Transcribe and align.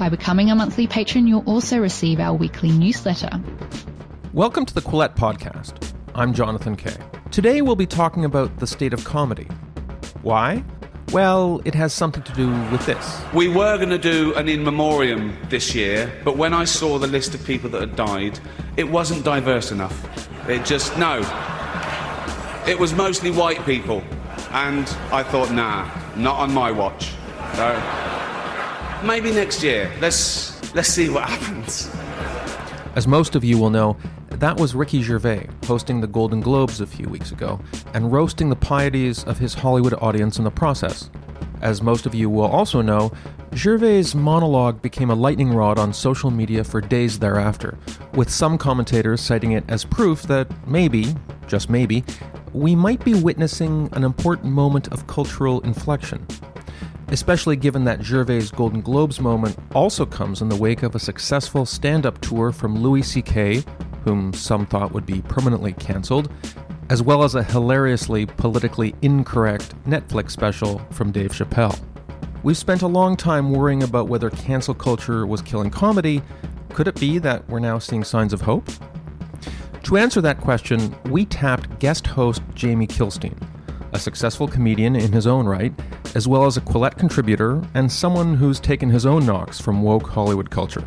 By 0.00 0.08
becoming 0.08 0.50
a 0.50 0.54
monthly 0.54 0.86
patron, 0.86 1.26
you'll 1.26 1.44
also 1.44 1.78
receive 1.78 2.20
our 2.20 2.32
weekly 2.32 2.70
newsletter. 2.70 3.28
Welcome 4.32 4.64
to 4.64 4.72
the 4.72 4.80
Quillette 4.80 5.14
Podcast. 5.14 5.92
I'm 6.14 6.32
Jonathan 6.32 6.74
Kay. 6.74 6.96
Today 7.30 7.60
we'll 7.60 7.76
be 7.76 7.84
talking 7.84 8.24
about 8.24 8.60
the 8.60 8.66
state 8.66 8.94
of 8.94 9.04
comedy. 9.04 9.46
Why? 10.22 10.64
Well, 11.12 11.60
it 11.66 11.74
has 11.74 11.92
something 11.92 12.22
to 12.22 12.32
do 12.32 12.48
with 12.72 12.86
this. 12.86 13.22
We 13.34 13.48
were 13.48 13.76
going 13.76 13.90
to 13.90 13.98
do 13.98 14.34
an 14.36 14.48
in 14.48 14.64
memoriam 14.64 15.36
this 15.50 15.74
year, 15.74 16.10
but 16.24 16.38
when 16.38 16.54
I 16.54 16.64
saw 16.64 16.98
the 16.98 17.06
list 17.06 17.34
of 17.34 17.44
people 17.44 17.68
that 17.68 17.82
had 17.82 17.94
died, 17.94 18.40
it 18.78 18.88
wasn't 18.88 19.22
diverse 19.22 19.70
enough. 19.70 20.48
It 20.48 20.64
just, 20.64 20.96
no. 20.96 21.18
It 22.66 22.78
was 22.78 22.94
mostly 22.94 23.30
white 23.30 23.66
people. 23.66 24.02
And 24.52 24.88
I 25.12 25.22
thought, 25.24 25.52
nah, 25.52 25.90
not 26.16 26.38
on 26.38 26.54
my 26.54 26.70
watch. 26.70 27.12
So 27.54 28.09
maybe 29.04 29.30
next 29.30 29.62
year. 29.62 29.90
Let's 30.00 30.74
let's 30.74 30.88
see 30.88 31.08
what 31.08 31.28
happens. 31.28 31.90
As 32.96 33.06
most 33.06 33.34
of 33.36 33.44
you 33.44 33.56
will 33.58 33.70
know, 33.70 33.96
that 34.30 34.58
was 34.58 34.74
Ricky 34.74 35.02
Gervais 35.02 35.48
hosting 35.66 36.00
the 36.00 36.06
Golden 36.06 36.40
Globes 36.40 36.80
a 36.80 36.86
few 36.86 37.08
weeks 37.08 37.30
ago 37.30 37.60
and 37.94 38.12
roasting 38.12 38.48
the 38.48 38.56
pieties 38.56 39.22
of 39.24 39.38
his 39.38 39.54
Hollywood 39.54 39.94
audience 39.94 40.38
in 40.38 40.44
the 40.44 40.50
process. 40.50 41.10
As 41.60 41.82
most 41.82 42.06
of 42.06 42.14
you 42.14 42.30
will 42.30 42.46
also 42.46 42.80
know, 42.80 43.12
Gervais' 43.54 44.14
monologue 44.14 44.80
became 44.80 45.10
a 45.10 45.14
lightning 45.14 45.52
rod 45.52 45.78
on 45.78 45.92
social 45.92 46.30
media 46.30 46.64
for 46.64 46.80
days 46.80 47.18
thereafter, 47.18 47.76
with 48.14 48.30
some 48.30 48.56
commentators 48.56 49.20
citing 49.20 49.52
it 49.52 49.64
as 49.68 49.84
proof 49.84 50.22
that 50.22 50.48
maybe, 50.66 51.14
just 51.46 51.68
maybe, 51.68 52.02
we 52.52 52.74
might 52.74 53.04
be 53.04 53.14
witnessing 53.14 53.88
an 53.92 54.04
important 54.04 54.52
moment 54.52 54.88
of 54.88 55.06
cultural 55.06 55.60
inflection 55.60 56.26
especially 57.10 57.56
given 57.56 57.84
that 57.84 58.02
Gervais' 58.02 58.50
Golden 58.54 58.80
Globes 58.80 59.20
moment 59.20 59.56
also 59.74 60.06
comes 60.06 60.42
in 60.42 60.48
the 60.48 60.56
wake 60.56 60.82
of 60.82 60.94
a 60.94 61.00
successful 61.00 61.66
stand 61.66 62.06
up 62.06 62.20
tour 62.20 62.52
from 62.52 62.80
Louis 62.80 63.02
C.K., 63.02 63.64
whom 64.04 64.32
some 64.32 64.64
thought 64.66 64.92
would 64.92 65.06
be 65.06 65.20
permanently 65.22 65.72
cancelled, 65.74 66.32
as 66.88 67.02
well 67.02 67.22
as 67.22 67.34
a 67.34 67.42
hilariously 67.42 68.26
politically 68.26 68.94
incorrect 69.02 69.74
Netflix 69.84 70.30
special 70.30 70.80
from 70.90 71.12
Dave 71.12 71.32
Chappelle. 71.32 71.78
We've 72.42 72.56
spent 72.56 72.82
a 72.82 72.86
long 72.86 73.16
time 73.16 73.52
worrying 73.52 73.82
about 73.82 74.08
whether 74.08 74.30
cancel 74.30 74.74
culture 74.74 75.26
was 75.26 75.42
killing 75.42 75.70
comedy. 75.70 76.22
Could 76.70 76.88
it 76.88 76.98
be 76.98 77.18
that 77.18 77.46
we're 77.48 77.58
now 77.58 77.78
seeing 77.78 78.02
signs 78.02 78.32
of 78.32 78.40
hope? 78.40 78.68
To 79.82 79.96
answer 79.96 80.20
that 80.20 80.40
question, 80.40 80.94
we 81.06 81.26
tapped 81.26 81.78
guest 81.80 82.06
host 82.06 82.42
Jamie 82.54 82.86
Kilstein, 82.86 83.36
a 83.92 83.98
successful 83.98 84.48
comedian 84.48 84.96
in 84.96 85.12
his 85.12 85.26
own 85.26 85.46
right, 85.46 85.72
as 86.14 86.26
well 86.26 86.46
as 86.46 86.56
a 86.56 86.60
Quillette 86.60 86.98
contributor 86.98 87.62
and 87.74 87.90
someone 87.90 88.34
who's 88.34 88.60
taken 88.60 88.90
his 88.90 89.06
own 89.06 89.24
knocks 89.24 89.60
from 89.60 89.82
woke 89.82 90.08
Hollywood 90.08 90.50
culture. 90.50 90.84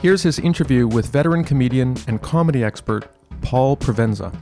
Here's 0.00 0.22
his 0.22 0.38
interview 0.38 0.86
with 0.86 1.06
veteran 1.06 1.44
comedian 1.44 1.96
and 2.06 2.20
comedy 2.20 2.62
expert 2.62 3.08
Paul 3.42 3.76
Provenza. 3.76 4.34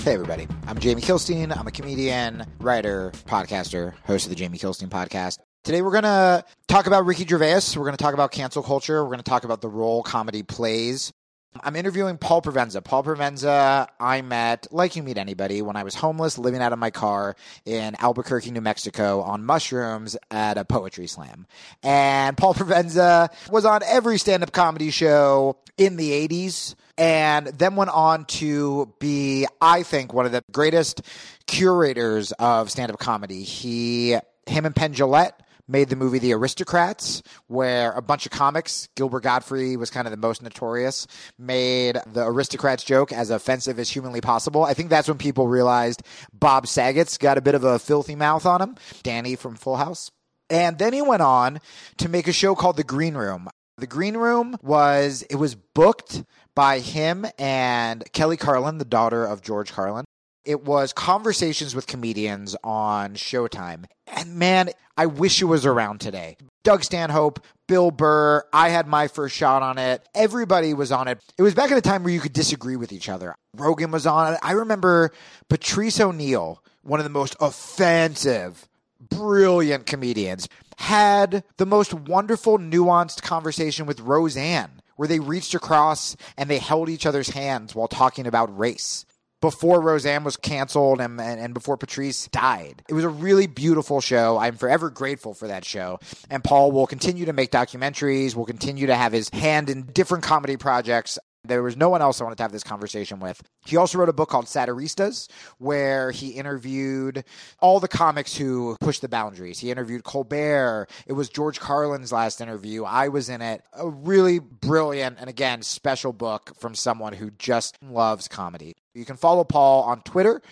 Hey, 0.00 0.14
everybody. 0.14 0.48
I'm 0.66 0.78
Jamie 0.78 1.02
Kilstein. 1.02 1.56
I'm 1.56 1.66
a 1.66 1.70
comedian, 1.70 2.46
writer, 2.60 3.12
podcaster, 3.26 3.94
host 4.04 4.24
of 4.26 4.30
the 4.30 4.36
Jamie 4.36 4.58
Kilstein 4.58 4.88
podcast. 4.88 5.38
Today, 5.62 5.82
we're 5.82 5.90
going 5.90 6.04
to 6.04 6.42
talk 6.68 6.86
about 6.86 7.04
Ricky 7.04 7.26
Gervais. 7.26 7.76
We're 7.76 7.84
going 7.84 7.96
to 7.96 8.02
talk 8.02 8.14
about 8.14 8.32
cancel 8.32 8.62
culture. 8.62 9.02
We're 9.02 9.10
going 9.10 9.18
to 9.18 9.24
talk 9.24 9.44
about 9.44 9.60
the 9.60 9.68
role 9.68 10.02
comedy 10.02 10.42
plays 10.42 11.12
I'm 11.58 11.74
interviewing 11.74 12.16
Paul 12.16 12.42
Provenza. 12.42 12.82
Paul 12.82 13.02
Provenza, 13.02 13.88
I 13.98 14.22
met, 14.22 14.68
like 14.70 14.94
you 14.94 15.02
meet 15.02 15.18
anybody, 15.18 15.62
when 15.62 15.74
I 15.74 15.82
was 15.82 15.96
homeless, 15.96 16.38
living 16.38 16.62
out 16.62 16.72
of 16.72 16.78
my 16.78 16.90
car 16.90 17.34
in 17.64 17.96
Albuquerque, 17.98 18.52
New 18.52 18.60
Mexico, 18.60 19.22
on 19.22 19.44
mushrooms 19.44 20.16
at 20.30 20.58
a 20.58 20.64
poetry 20.64 21.08
slam. 21.08 21.46
And 21.82 22.36
Paul 22.36 22.54
Provenza 22.54 23.30
was 23.50 23.64
on 23.64 23.82
every 23.84 24.18
stand 24.18 24.44
up 24.44 24.52
comedy 24.52 24.90
show 24.90 25.56
in 25.76 25.96
the 25.96 26.10
80s 26.28 26.76
and 26.96 27.48
then 27.48 27.74
went 27.74 27.90
on 27.90 28.26
to 28.26 28.94
be, 29.00 29.46
I 29.60 29.82
think, 29.82 30.12
one 30.12 30.26
of 30.26 30.32
the 30.32 30.44
greatest 30.52 31.02
curators 31.46 32.30
of 32.32 32.70
stand 32.70 32.92
up 32.92 32.98
comedy. 33.00 33.42
He, 33.42 34.12
him 34.46 34.66
and 34.66 34.76
Penn 34.76 34.94
Jillette 34.94 35.32
made 35.70 35.88
the 35.88 35.96
movie 35.96 36.18
The 36.18 36.32
Aristocrats, 36.32 37.22
where 37.46 37.92
a 37.92 38.02
bunch 38.02 38.26
of 38.26 38.32
comics, 38.32 38.88
Gilbert 38.96 39.22
Gottfried 39.22 39.78
was 39.78 39.90
kind 39.90 40.06
of 40.06 40.10
the 40.10 40.16
most 40.16 40.42
notorious, 40.42 41.06
made 41.38 41.96
the 42.12 42.26
Aristocrats 42.26 42.82
joke 42.84 43.12
as 43.12 43.30
offensive 43.30 43.78
as 43.78 43.88
humanly 43.88 44.20
possible. 44.20 44.64
I 44.64 44.74
think 44.74 44.90
that's 44.90 45.08
when 45.08 45.18
people 45.18 45.48
realized 45.48 46.02
Bob 46.32 46.66
Saget's 46.66 47.16
got 47.16 47.38
a 47.38 47.42
bit 47.42 47.54
of 47.54 47.64
a 47.64 47.78
filthy 47.78 48.16
mouth 48.16 48.44
on 48.44 48.60
him. 48.60 48.76
Danny 49.02 49.36
from 49.36 49.54
Full 49.54 49.76
House. 49.76 50.10
And 50.50 50.78
then 50.78 50.92
he 50.92 51.00
went 51.00 51.22
on 51.22 51.60
to 51.98 52.08
make 52.08 52.26
a 52.26 52.32
show 52.32 52.56
called 52.56 52.76
The 52.76 52.84
Green 52.84 53.14
Room. 53.14 53.48
The 53.78 53.86
Green 53.86 54.16
Room 54.16 54.56
was, 54.62 55.22
it 55.30 55.36
was 55.36 55.54
booked 55.54 56.24
by 56.54 56.80
him 56.80 57.24
and 57.38 58.04
Kelly 58.12 58.36
Carlin, 58.36 58.78
the 58.78 58.84
daughter 58.84 59.24
of 59.24 59.40
George 59.40 59.72
Carlin. 59.72 60.04
It 60.44 60.64
was 60.64 60.92
conversations 60.94 61.74
with 61.74 61.86
comedians 61.86 62.56
on 62.64 63.14
Showtime. 63.14 63.84
And 64.06 64.36
man, 64.36 64.70
I 64.96 65.06
wish 65.06 65.42
it 65.42 65.46
was 65.46 65.66
around 65.66 66.00
today. 66.00 66.36
Doug 66.64 66.82
Stanhope, 66.82 67.40
Bill 67.68 67.90
Burr, 67.90 68.44
I 68.52 68.70
had 68.70 68.86
my 68.86 69.08
first 69.08 69.36
shot 69.36 69.62
on 69.62 69.76
it. 69.76 70.06
Everybody 70.14 70.72
was 70.72 70.92
on 70.92 71.08
it. 71.08 71.18
It 71.38 71.42
was 71.42 71.54
back 71.54 71.70
in 71.70 71.76
a 71.76 71.82
time 71.82 72.04
where 72.04 72.12
you 72.12 72.20
could 72.20 72.32
disagree 72.32 72.76
with 72.76 72.92
each 72.92 73.08
other. 73.08 73.34
Rogan 73.54 73.90
was 73.90 74.06
on 74.06 74.34
it. 74.34 74.40
I 74.42 74.52
remember 74.52 75.12
Patrice 75.48 76.00
O'Neal, 76.00 76.62
one 76.82 77.00
of 77.00 77.04
the 77.04 77.10
most 77.10 77.36
offensive, 77.40 78.66
brilliant 78.98 79.86
comedians, 79.86 80.48
had 80.78 81.44
the 81.58 81.66
most 81.66 81.92
wonderful, 81.92 82.58
nuanced 82.58 83.22
conversation 83.22 83.84
with 83.84 84.00
Roseanne, 84.00 84.80
where 84.96 85.08
they 85.08 85.20
reached 85.20 85.54
across 85.54 86.16
and 86.38 86.48
they 86.48 86.58
held 86.58 86.88
each 86.88 87.04
other's 87.04 87.30
hands 87.30 87.74
while 87.74 87.88
talking 87.88 88.26
about 88.26 88.58
race 88.58 89.04
before 89.40 89.80
Roseanne 89.80 90.24
was 90.24 90.36
canceled 90.36 91.00
and, 91.00 91.20
and, 91.20 91.40
and, 91.40 91.54
before 91.54 91.76
Patrice 91.76 92.28
died. 92.28 92.82
It 92.88 92.94
was 92.94 93.04
a 93.04 93.08
really 93.08 93.46
beautiful 93.46 94.00
show. 94.00 94.38
I'm 94.38 94.56
forever 94.56 94.90
grateful 94.90 95.34
for 95.34 95.48
that 95.48 95.64
show. 95.64 95.98
And 96.28 96.44
Paul 96.44 96.72
will 96.72 96.86
continue 96.86 97.24
to 97.26 97.32
make 97.32 97.50
documentaries, 97.50 98.34
will 98.34 98.46
continue 98.46 98.86
to 98.86 98.94
have 98.94 99.12
his 99.12 99.28
hand 99.30 99.70
in 99.70 99.82
different 99.82 100.24
comedy 100.24 100.56
projects. 100.56 101.18
There 101.42 101.62
was 101.62 101.74
no 101.74 101.88
one 101.88 102.02
else 102.02 102.20
I 102.20 102.24
wanted 102.24 102.36
to 102.36 102.42
have 102.42 102.52
this 102.52 102.62
conversation 102.62 103.18
with. 103.18 103.42
He 103.64 103.78
also 103.78 103.96
wrote 103.96 104.10
a 104.10 104.12
book 104.12 104.28
called 104.28 104.44
Satiristas, 104.44 105.26
where 105.56 106.10
he 106.10 106.32
interviewed 106.32 107.24
all 107.60 107.80
the 107.80 107.88
comics 107.88 108.36
who 108.36 108.76
pushed 108.80 109.00
the 109.00 109.08
boundaries. 109.08 109.58
He 109.58 109.70
interviewed 109.70 110.04
Colbert. 110.04 110.88
It 111.06 111.14
was 111.14 111.30
George 111.30 111.58
Carlin's 111.58 112.12
last 112.12 112.42
interview. 112.42 112.84
I 112.84 113.08
was 113.08 113.30
in 113.30 113.40
it. 113.40 113.62
A 113.72 113.88
really 113.88 114.38
brilliant 114.38 115.16
and, 115.18 115.30
again, 115.30 115.62
special 115.62 116.12
book 116.12 116.52
from 116.58 116.74
someone 116.74 117.14
who 117.14 117.30
just 117.30 117.78
loves 117.82 118.28
comedy. 118.28 118.76
You 118.94 119.04
can 119.04 119.16
follow 119.16 119.44
Paul 119.44 119.84
on 119.84 120.02
Twitter 120.02 120.42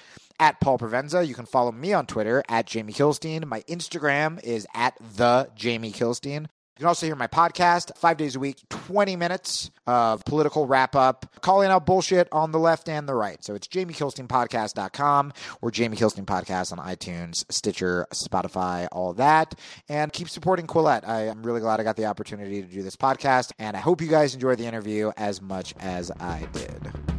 at 0.41 0.61
Paul 0.61 0.79
Provenza. 0.79 1.27
You 1.27 1.35
can 1.35 1.47
follow 1.47 1.73
me 1.73 1.93
on 1.93 2.07
Twitter 2.07 2.43
at 2.49 2.67
Jamie 2.67 2.93
Kilstein. 2.93 3.45
My 3.45 3.63
Instagram 3.63 4.43
is 4.43 4.67
at 4.75 4.95
the 5.17 5.51
Jamie 5.55 5.93
Kilstein. 5.93 6.47
You 6.79 6.83
can 6.83 6.89
also 6.91 7.07
hear 7.07 7.17
my 7.17 7.27
podcast 7.27 7.99
five 7.99 8.19
days 8.19 8.37
a 8.37 8.39
week, 8.39 8.61
20 8.69 9.17
minutes 9.17 9.69
of 9.89 10.25
political 10.25 10.65
wrap 10.65 10.95
up, 10.95 11.35
calling 11.41 11.71
out 11.71 11.85
bullshit 11.85 12.29
on 12.31 12.53
the 12.53 12.61
left 12.61 12.89
and 12.89 13.09
the 13.09 13.17
right. 13.17 13.43
So 13.43 13.57
it's 13.57 13.67
jamiekilsteinpodcast.com 13.67 15.33
or 15.61 15.73
Jamie 15.73 15.97
Kilstein 15.97 16.25
Podcast 16.25 16.71
on 16.71 16.79
iTunes, 16.79 17.45
Stitcher, 17.51 18.07
Spotify, 18.15 18.87
all 18.93 19.13
that. 19.15 19.59
And 19.89 20.13
keep 20.13 20.29
supporting 20.29 20.69
Quillette. 20.69 21.05
I 21.05 21.23
am 21.23 21.43
really 21.43 21.61
glad 21.61 21.81
I 21.81 21.83
got 21.83 21.97
the 21.97 22.07
opportunity 22.07 22.63
to 22.63 22.69
do 22.69 22.85
this 22.85 22.95
podcast. 22.95 23.51
And 23.59 23.77
I 23.77 23.81
hope 23.81 24.01
you 24.01 24.07
guys 24.07 24.35
enjoyed 24.35 24.59
the 24.59 24.67
interview 24.67 25.11
as 25.17 25.43
much 25.43 25.75
as 25.81 26.13
I 26.21 26.47
did. 26.53 27.18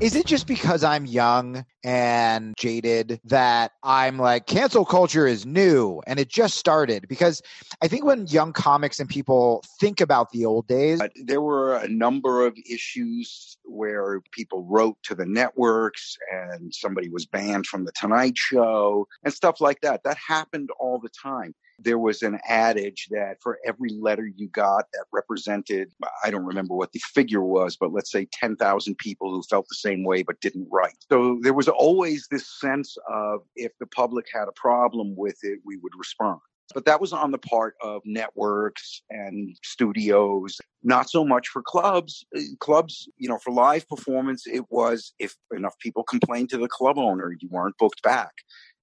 Is 0.00 0.14
it 0.14 0.26
just 0.26 0.46
because 0.46 0.84
I'm 0.84 1.06
young 1.06 1.64
and 1.82 2.54
jaded 2.56 3.20
that 3.24 3.72
I'm 3.82 4.16
like, 4.16 4.46
cancel 4.46 4.84
culture 4.84 5.26
is 5.26 5.44
new 5.44 6.00
and 6.06 6.20
it 6.20 6.28
just 6.28 6.56
started? 6.56 7.08
Because 7.08 7.42
I 7.82 7.88
think 7.88 8.04
when 8.04 8.28
young 8.28 8.52
comics 8.52 9.00
and 9.00 9.08
people 9.08 9.64
think 9.80 10.00
about 10.00 10.30
the 10.30 10.44
old 10.46 10.68
days, 10.68 11.00
uh, 11.00 11.08
there 11.24 11.40
were 11.40 11.74
a 11.74 11.88
number 11.88 12.46
of 12.46 12.56
issues 12.70 13.58
where 13.64 14.20
people 14.30 14.64
wrote 14.66 14.96
to 15.02 15.16
the 15.16 15.26
networks 15.26 16.16
and 16.32 16.72
somebody 16.72 17.08
was 17.08 17.26
banned 17.26 17.66
from 17.66 17.84
the 17.84 17.92
Tonight 17.92 18.38
Show 18.38 19.08
and 19.24 19.34
stuff 19.34 19.60
like 19.60 19.80
that. 19.80 20.04
That 20.04 20.16
happened 20.16 20.70
all 20.78 21.00
the 21.00 21.10
time. 21.10 21.56
There 21.78 21.98
was 21.98 22.22
an 22.22 22.38
adage 22.48 23.08
that 23.10 23.36
for 23.42 23.58
every 23.64 23.90
letter 23.90 24.26
you 24.26 24.48
got 24.48 24.86
that 24.92 25.04
represented, 25.12 25.92
I 26.24 26.30
don't 26.30 26.44
remember 26.44 26.74
what 26.74 26.92
the 26.92 27.00
figure 27.14 27.42
was, 27.42 27.76
but 27.76 27.92
let's 27.92 28.10
say 28.10 28.26
10,000 28.32 28.98
people 28.98 29.30
who 29.30 29.42
felt 29.42 29.66
the 29.68 29.76
same 29.76 30.04
way 30.04 30.22
but 30.22 30.40
didn't 30.40 30.68
write. 30.70 30.96
So 31.10 31.38
there 31.42 31.54
was 31.54 31.68
always 31.68 32.26
this 32.30 32.48
sense 32.58 32.96
of 33.08 33.40
if 33.54 33.72
the 33.78 33.86
public 33.86 34.26
had 34.32 34.48
a 34.48 34.52
problem 34.52 35.14
with 35.16 35.38
it, 35.42 35.60
we 35.64 35.76
would 35.76 35.92
respond. 35.96 36.40
But 36.74 36.84
that 36.84 37.00
was 37.00 37.14
on 37.14 37.30
the 37.30 37.38
part 37.38 37.76
of 37.80 38.02
networks 38.04 39.02
and 39.08 39.56
studios, 39.64 40.58
not 40.82 41.08
so 41.08 41.24
much 41.24 41.48
for 41.48 41.62
clubs. 41.62 42.26
Clubs, 42.60 43.08
you 43.16 43.28
know, 43.28 43.38
for 43.38 43.52
live 43.52 43.88
performance, 43.88 44.46
it 44.46 44.64
was 44.68 45.14
if 45.18 45.34
enough 45.56 45.78
people 45.78 46.02
complained 46.02 46.50
to 46.50 46.58
the 46.58 46.68
club 46.68 46.98
owner, 46.98 47.34
you 47.40 47.48
weren't 47.50 47.78
booked 47.78 48.02
back. 48.02 48.32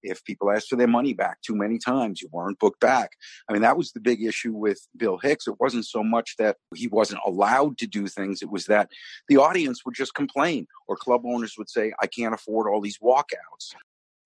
If 0.05 0.23
people 0.23 0.51
asked 0.51 0.69
for 0.69 0.75
their 0.75 0.87
money 0.87 1.13
back 1.13 1.41
too 1.41 1.55
many 1.55 1.77
times, 1.77 2.21
you 2.21 2.29
weren't 2.31 2.59
booked 2.59 2.79
back. 2.79 3.11
I 3.49 3.53
mean, 3.53 3.61
that 3.61 3.77
was 3.77 3.91
the 3.91 3.99
big 3.99 4.23
issue 4.23 4.53
with 4.53 4.87
Bill 4.95 5.17
Hicks. 5.17 5.47
It 5.47 5.59
wasn't 5.59 5.85
so 5.85 6.03
much 6.03 6.35
that 6.37 6.57
he 6.73 6.87
wasn't 6.87 7.21
allowed 7.25 7.77
to 7.79 7.87
do 7.87 8.07
things, 8.07 8.41
it 8.41 8.49
was 8.49 8.65
that 8.65 8.89
the 9.27 9.37
audience 9.37 9.85
would 9.85 9.95
just 9.95 10.13
complain, 10.13 10.67
or 10.87 10.95
club 10.95 11.21
owners 11.25 11.55
would 11.57 11.69
say, 11.69 11.93
I 12.01 12.07
can't 12.07 12.33
afford 12.33 12.67
all 12.67 12.81
these 12.81 12.99
walkouts. 12.99 13.73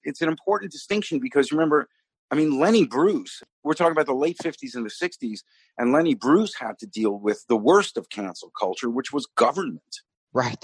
It's 0.03 0.21
an 0.21 0.29
important 0.29 0.71
distinction 0.71 1.19
because 1.19 1.51
remember, 1.51 1.87
I 2.31 2.35
mean, 2.35 2.59
Lenny 2.59 2.85
Bruce, 2.85 3.41
we're 3.63 3.73
talking 3.73 3.91
about 3.91 4.05
the 4.05 4.13
late 4.13 4.37
50s 4.37 4.75
and 4.75 4.85
the 4.85 4.89
60s, 4.89 5.39
and 5.77 5.91
Lenny 5.91 6.13
Bruce 6.13 6.55
had 6.55 6.77
to 6.79 6.87
deal 6.87 7.17
with 7.17 7.45
the 7.47 7.57
worst 7.57 7.97
of 7.97 8.09
cancel 8.09 8.51
culture, 8.59 8.89
which 8.89 9.11
was 9.11 9.25
government. 9.35 10.01
Right. 10.31 10.63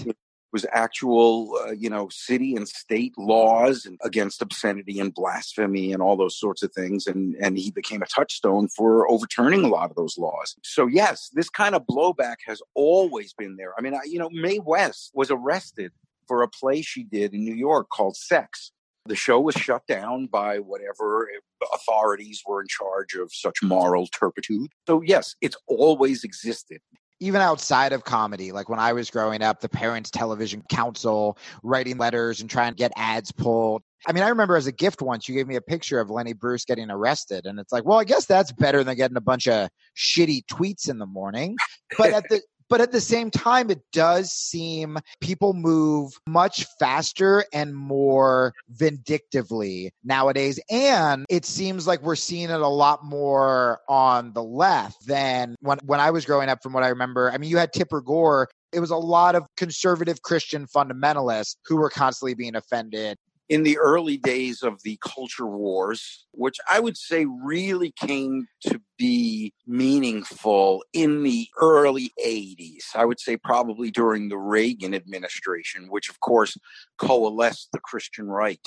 Was 0.55 0.65
actual, 0.71 1.59
uh, 1.67 1.71
you 1.71 1.89
know, 1.89 2.07
city 2.09 2.55
and 2.55 2.65
state 2.65 3.13
laws 3.17 3.85
against 4.01 4.41
obscenity 4.41 5.01
and 5.01 5.13
blasphemy 5.13 5.91
and 5.91 6.01
all 6.01 6.15
those 6.15 6.39
sorts 6.39 6.63
of 6.63 6.71
things. 6.71 7.07
And, 7.07 7.35
and 7.41 7.57
he 7.57 7.71
became 7.71 8.01
a 8.01 8.05
touchstone 8.05 8.69
for 8.69 9.11
overturning 9.11 9.65
a 9.65 9.67
lot 9.67 9.89
of 9.89 9.97
those 9.97 10.17
laws. 10.17 10.55
So, 10.63 10.87
yes, 10.87 11.29
this 11.33 11.49
kind 11.49 11.75
of 11.75 11.85
blowback 11.85 12.37
has 12.47 12.61
always 12.73 13.33
been 13.33 13.57
there. 13.57 13.73
I 13.77 13.81
mean, 13.81 13.95
I, 13.95 13.99
you 14.05 14.17
know, 14.17 14.29
Mae 14.31 14.59
West 14.59 15.11
was 15.13 15.29
arrested 15.29 15.91
for 16.25 16.41
a 16.41 16.47
play 16.47 16.81
she 16.81 17.03
did 17.03 17.33
in 17.33 17.43
New 17.43 17.55
York 17.55 17.89
called 17.89 18.15
Sex 18.15 18.71
the 19.05 19.15
show 19.15 19.39
was 19.39 19.55
shut 19.55 19.85
down 19.87 20.27
by 20.27 20.57
whatever 20.59 21.29
authorities 21.73 22.41
were 22.45 22.61
in 22.61 22.67
charge 22.67 23.13
of 23.13 23.31
such 23.31 23.61
moral 23.61 24.07
turpitude. 24.07 24.71
So, 24.87 25.01
yes, 25.01 25.35
it's 25.41 25.57
always 25.67 26.23
existed. 26.23 26.81
Even 27.21 27.41
outside 27.41 27.93
of 27.93 28.03
comedy, 28.03 28.51
like 28.51 28.67
when 28.67 28.79
I 28.79 28.93
was 28.93 29.09
growing 29.09 29.41
up, 29.41 29.61
the 29.61 29.69
Parents 29.69 30.11
Television 30.11 30.61
Council 30.69 31.37
writing 31.63 31.97
letters 31.97 32.41
and 32.41 32.49
trying 32.49 32.71
to 32.71 32.75
get 32.75 32.91
ads 32.97 33.31
pulled. 33.31 33.83
I 34.07 34.11
mean, 34.11 34.23
I 34.23 34.29
remember 34.29 34.55
as 34.55 34.67
a 34.67 34.71
gift 34.71 35.01
once 35.01 35.27
you 35.27 35.33
gave 35.33 35.47
me 35.47 35.55
a 35.55 35.61
picture 35.61 35.99
of 35.99 36.09
Lenny 36.09 36.33
Bruce 36.33 36.65
getting 36.65 36.91
arrested, 36.91 37.45
and 37.45 37.59
it's 37.59 37.71
like, 37.71 37.85
well, 37.85 37.99
I 37.99 38.03
guess 38.03 38.25
that's 38.25 38.51
better 38.51 38.83
than 38.83 38.95
getting 38.97 39.17
a 39.17 39.21
bunch 39.21 39.47
of 39.47 39.69
shitty 39.97 40.45
tweets 40.45 40.89
in 40.89 40.99
the 40.99 41.05
morning. 41.05 41.55
But 41.97 42.13
at 42.13 42.27
the 42.29 42.41
but 42.69 42.81
at 42.81 42.91
the 42.91 43.01
same 43.01 43.31
time, 43.31 43.69
it 43.69 43.81
does 43.91 44.31
seem 44.31 44.97
people 45.21 45.53
move 45.53 46.11
much 46.27 46.65
faster 46.79 47.45
and 47.53 47.75
more 47.75 48.53
vindictively 48.69 49.91
nowadays. 50.03 50.59
And 50.69 51.25
it 51.29 51.45
seems 51.45 51.87
like 51.87 52.01
we're 52.01 52.15
seeing 52.15 52.49
it 52.49 52.61
a 52.61 52.67
lot 52.67 53.03
more 53.03 53.79
on 53.87 54.33
the 54.33 54.43
left 54.43 55.05
than 55.05 55.55
when, 55.61 55.77
when 55.85 55.99
I 55.99 56.11
was 56.11 56.25
growing 56.25 56.49
up, 56.49 56.61
from 56.63 56.73
what 56.73 56.83
I 56.83 56.89
remember. 56.89 57.31
I 57.31 57.37
mean, 57.37 57.49
you 57.49 57.57
had 57.57 57.73
Tipper 57.73 58.01
Gore 58.01 58.49
it 58.73 58.81
was 58.81 58.91
a 58.91 58.97
lot 58.97 59.35
of 59.35 59.47
conservative 59.55 60.21
Christian 60.21 60.67
fundamentalists 60.67 61.55
who 61.65 61.77
were 61.77 61.89
constantly 61.89 62.33
being 62.33 62.55
offended 62.55 63.17
in 63.47 63.63
the 63.63 63.77
early 63.77 64.17
days 64.17 64.63
of 64.63 64.81
the 64.83 64.97
culture 65.03 65.45
wars, 65.45 66.25
which 66.31 66.57
I 66.69 66.79
would 66.79 66.97
say 66.97 67.25
really 67.25 67.91
came 67.91 68.47
to 68.61 68.81
be 68.97 69.53
meaningful 69.67 70.83
in 70.93 71.23
the 71.23 71.47
early 71.61 72.11
80s. 72.23 72.95
I 72.95 73.05
would 73.05 73.19
say 73.19 73.37
probably 73.37 73.91
during 73.91 74.29
the 74.29 74.37
Reagan 74.37 74.95
administration, 74.95 75.87
which 75.89 76.09
of 76.09 76.19
course 76.21 76.57
coalesced 76.97 77.69
the 77.71 77.79
Christian 77.79 78.27
right. 78.27 78.61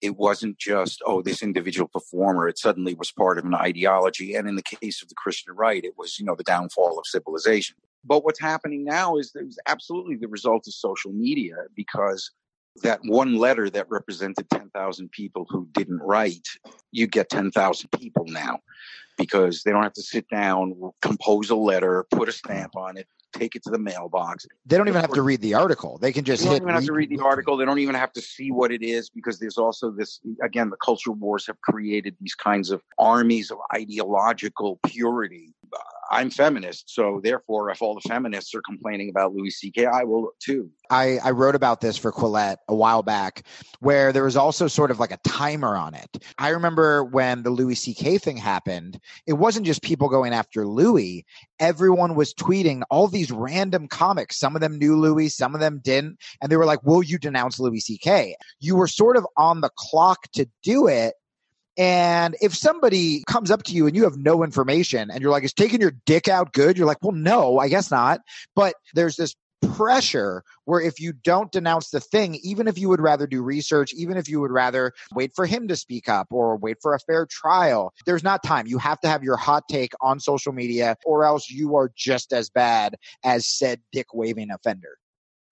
It 0.00 0.16
wasn't 0.16 0.58
just, 0.58 1.00
oh, 1.06 1.22
this 1.22 1.42
individual 1.42 1.88
performer. 1.88 2.48
It 2.48 2.58
suddenly 2.58 2.94
was 2.94 3.12
part 3.12 3.38
of 3.38 3.44
an 3.44 3.54
ideology. 3.54 4.34
And 4.34 4.48
in 4.48 4.56
the 4.56 4.62
case 4.62 5.00
of 5.00 5.08
the 5.08 5.14
Christian 5.14 5.54
right, 5.54 5.82
it 5.82 5.94
was, 5.96 6.18
you 6.18 6.26
know, 6.26 6.34
the 6.34 6.42
downfall 6.42 6.98
of 6.98 7.06
civilization. 7.06 7.76
But 8.04 8.22
what's 8.22 8.40
happening 8.40 8.84
now 8.84 9.16
is 9.16 9.32
there's 9.32 9.56
absolutely 9.66 10.16
the 10.16 10.28
result 10.28 10.66
of 10.66 10.74
social 10.74 11.12
media 11.12 11.54
because 11.74 12.30
that 12.82 13.00
one 13.04 13.36
letter 13.36 13.70
that 13.70 13.86
represented 13.88 14.48
10,000 14.50 15.10
people 15.10 15.46
who 15.48 15.68
didn't 15.72 16.00
write, 16.00 16.48
you 16.90 17.06
get 17.06 17.30
10,000 17.30 17.88
people 17.92 18.24
now 18.26 18.58
because 19.16 19.62
they 19.62 19.70
don't 19.70 19.82
have 19.82 19.92
to 19.92 20.02
sit 20.02 20.28
down, 20.28 20.74
compose 21.00 21.50
a 21.50 21.56
letter, 21.56 22.04
put 22.10 22.28
a 22.28 22.32
stamp 22.32 22.76
on 22.76 22.96
it, 22.96 23.06
take 23.32 23.54
it 23.54 23.62
to 23.64 23.70
the 23.70 23.78
mailbox. 23.78 24.46
They 24.66 24.76
don't 24.76 24.88
even 24.88 25.00
have 25.00 25.12
to 25.12 25.22
read 25.22 25.40
the 25.40 25.54
article. 25.54 25.98
They 25.98 26.12
can 26.12 26.24
just 26.24 26.42
they 26.42 26.50
don't 26.50 26.62
even 26.62 26.68
have 26.74 26.84
to 26.84 26.92
read 26.92 27.10
the 27.10 27.20
article. 27.20 27.56
They 27.56 27.64
don't 27.64 27.78
even 27.78 27.94
have 27.94 28.12
to 28.14 28.20
see 28.20 28.50
what 28.50 28.72
it 28.72 28.82
is 28.82 29.10
because 29.10 29.38
there's 29.38 29.58
also 29.58 29.90
this 29.90 30.20
again, 30.42 30.70
the 30.70 30.76
culture 30.76 31.12
wars 31.12 31.46
have 31.46 31.60
created 31.60 32.16
these 32.20 32.34
kinds 32.34 32.70
of 32.70 32.82
armies 32.98 33.50
of 33.50 33.58
ideological 33.74 34.78
purity 34.86 35.52
I'm 36.10 36.30
feminist, 36.30 36.94
so 36.94 37.20
therefore, 37.22 37.70
if 37.70 37.82
all 37.82 37.94
the 37.94 38.08
feminists 38.08 38.54
are 38.54 38.62
complaining 38.62 39.08
about 39.08 39.34
Louis 39.34 39.50
C.K., 39.50 39.86
I 39.86 40.04
will 40.04 40.30
too. 40.40 40.70
I, 40.90 41.18
I 41.24 41.30
wrote 41.30 41.54
about 41.54 41.80
this 41.80 41.96
for 41.96 42.12
Quillette 42.12 42.58
a 42.68 42.74
while 42.74 43.02
back, 43.02 43.46
where 43.80 44.12
there 44.12 44.24
was 44.24 44.36
also 44.36 44.68
sort 44.68 44.90
of 44.90 45.00
like 45.00 45.10
a 45.10 45.18
timer 45.26 45.76
on 45.76 45.94
it. 45.94 46.24
I 46.38 46.50
remember 46.50 47.04
when 47.04 47.42
the 47.42 47.50
Louis 47.50 47.74
C.K. 47.74 48.18
thing 48.18 48.36
happened, 48.36 48.98
it 49.26 49.34
wasn't 49.34 49.66
just 49.66 49.82
people 49.82 50.08
going 50.08 50.32
after 50.32 50.66
Louis. 50.66 51.24
Everyone 51.58 52.14
was 52.14 52.34
tweeting 52.34 52.82
all 52.90 53.08
these 53.08 53.30
random 53.30 53.88
comics. 53.88 54.38
Some 54.38 54.54
of 54.54 54.60
them 54.60 54.78
knew 54.78 54.96
Louis, 54.96 55.28
some 55.28 55.54
of 55.54 55.60
them 55.60 55.80
didn't. 55.82 56.18
And 56.42 56.50
they 56.50 56.56
were 56.56 56.66
like, 56.66 56.82
Will 56.84 57.02
you 57.02 57.18
denounce 57.18 57.58
Louis 57.58 57.80
C.K.? 57.80 58.36
You 58.60 58.76
were 58.76 58.88
sort 58.88 59.16
of 59.16 59.26
on 59.36 59.60
the 59.60 59.70
clock 59.76 60.30
to 60.32 60.48
do 60.62 60.86
it 60.86 61.14
and 61.76 62.36
if 62.40 62.54
somebody 62.54 63.24
comes 63.26 63.50
up 63.50 63.64
to 63.64 63.72
you 63.72 63.86
and 63.86 63.96
you 63.96 64.04
have 64.04 64.16
no 64.16 64.44
information 64.44 65.10
and 65.10 65.20
you're 65.20 65.30
like, 65.30 65.44
is 65.44 65.52
taking 65.52 65.80
your 65.80 65.94
dick 66.06 66.28
out 66.28 66.52
good? 66.52 66.78
You're 66.78 66.86
like, 66.86 67.02
well, 67.02 67.12
no, 67.12 67.58
I 67.58 67.68
guess 67.68 67.90
not. 67.90 68.20
But 68.54 68.74
there's 68.94 69.16
this 69.16 69.34
pressure 69.72 70.42
where 70.66 70.80
if 70.80 71.00
you 71.00 71.12
don't 71.12 71.50
denounce 71.50 71.90
the 71.90 72.00
thing, 72.00 72.36
even 72.42 72.68
if 72.68 72.78
you 72.78 72.88
would 72.88 73.00
rather 73.00 73.26
do 73.26 73.42
research, 73.42 73.92
even 73.94 74.16
if 74.16 74.28
you 74.28 74.40
would 74.40 74.50
rather 74.50 74.92
wait 75.14 75.32
for 75.34 75.46
him 75.46 75.66
to 75.68 75.76
speak 75.76 76.08
up 76.08 76.28
or 76.30 76.56
wait 76.56 76.76
for 76.80 76.94
a 76.94 76.98
fair 77.00 77.26
trial, 77.26 77.92
there's 78.06 78.22
not 78.22 78.42
time. 78.42 78.66
You 78.66 78.78
have 78.78 79.00
to 79.00 79.08
have 79.08 79.24
your 79.24 79.36
hot 79.36 79.64
take 79.68 79.92
on 80.00 80.20
social 80.20 80.52
media 80.52 80.96
or 81.04 81.24
else 81.24 81.50
you 81.50 81.76
are 81.76 81.90
just 81.96 82.32
as 82.32 82.50
bad 82.50 82.96
as 83.24 83.46
said 83.46 83.80
dick 83.90 84.14
waving 84.14 84.50
offender. 84.50 84.96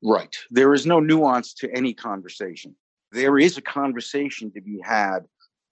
Right. 0.04 0.36
There 0.50 0.74
is 0.74 0.86
no 0.86 1.00
nuance 1.00 1.54
to 1.54 1.70
any 1.74 1.94
conversation. 1.94 2.76
There 3.12 3.38
is 3.38 3.56
a 3.56 3.62
conversation 3.62 4.50
to 4.52 4.60
be 4.60 4.80
had 4.82 5.20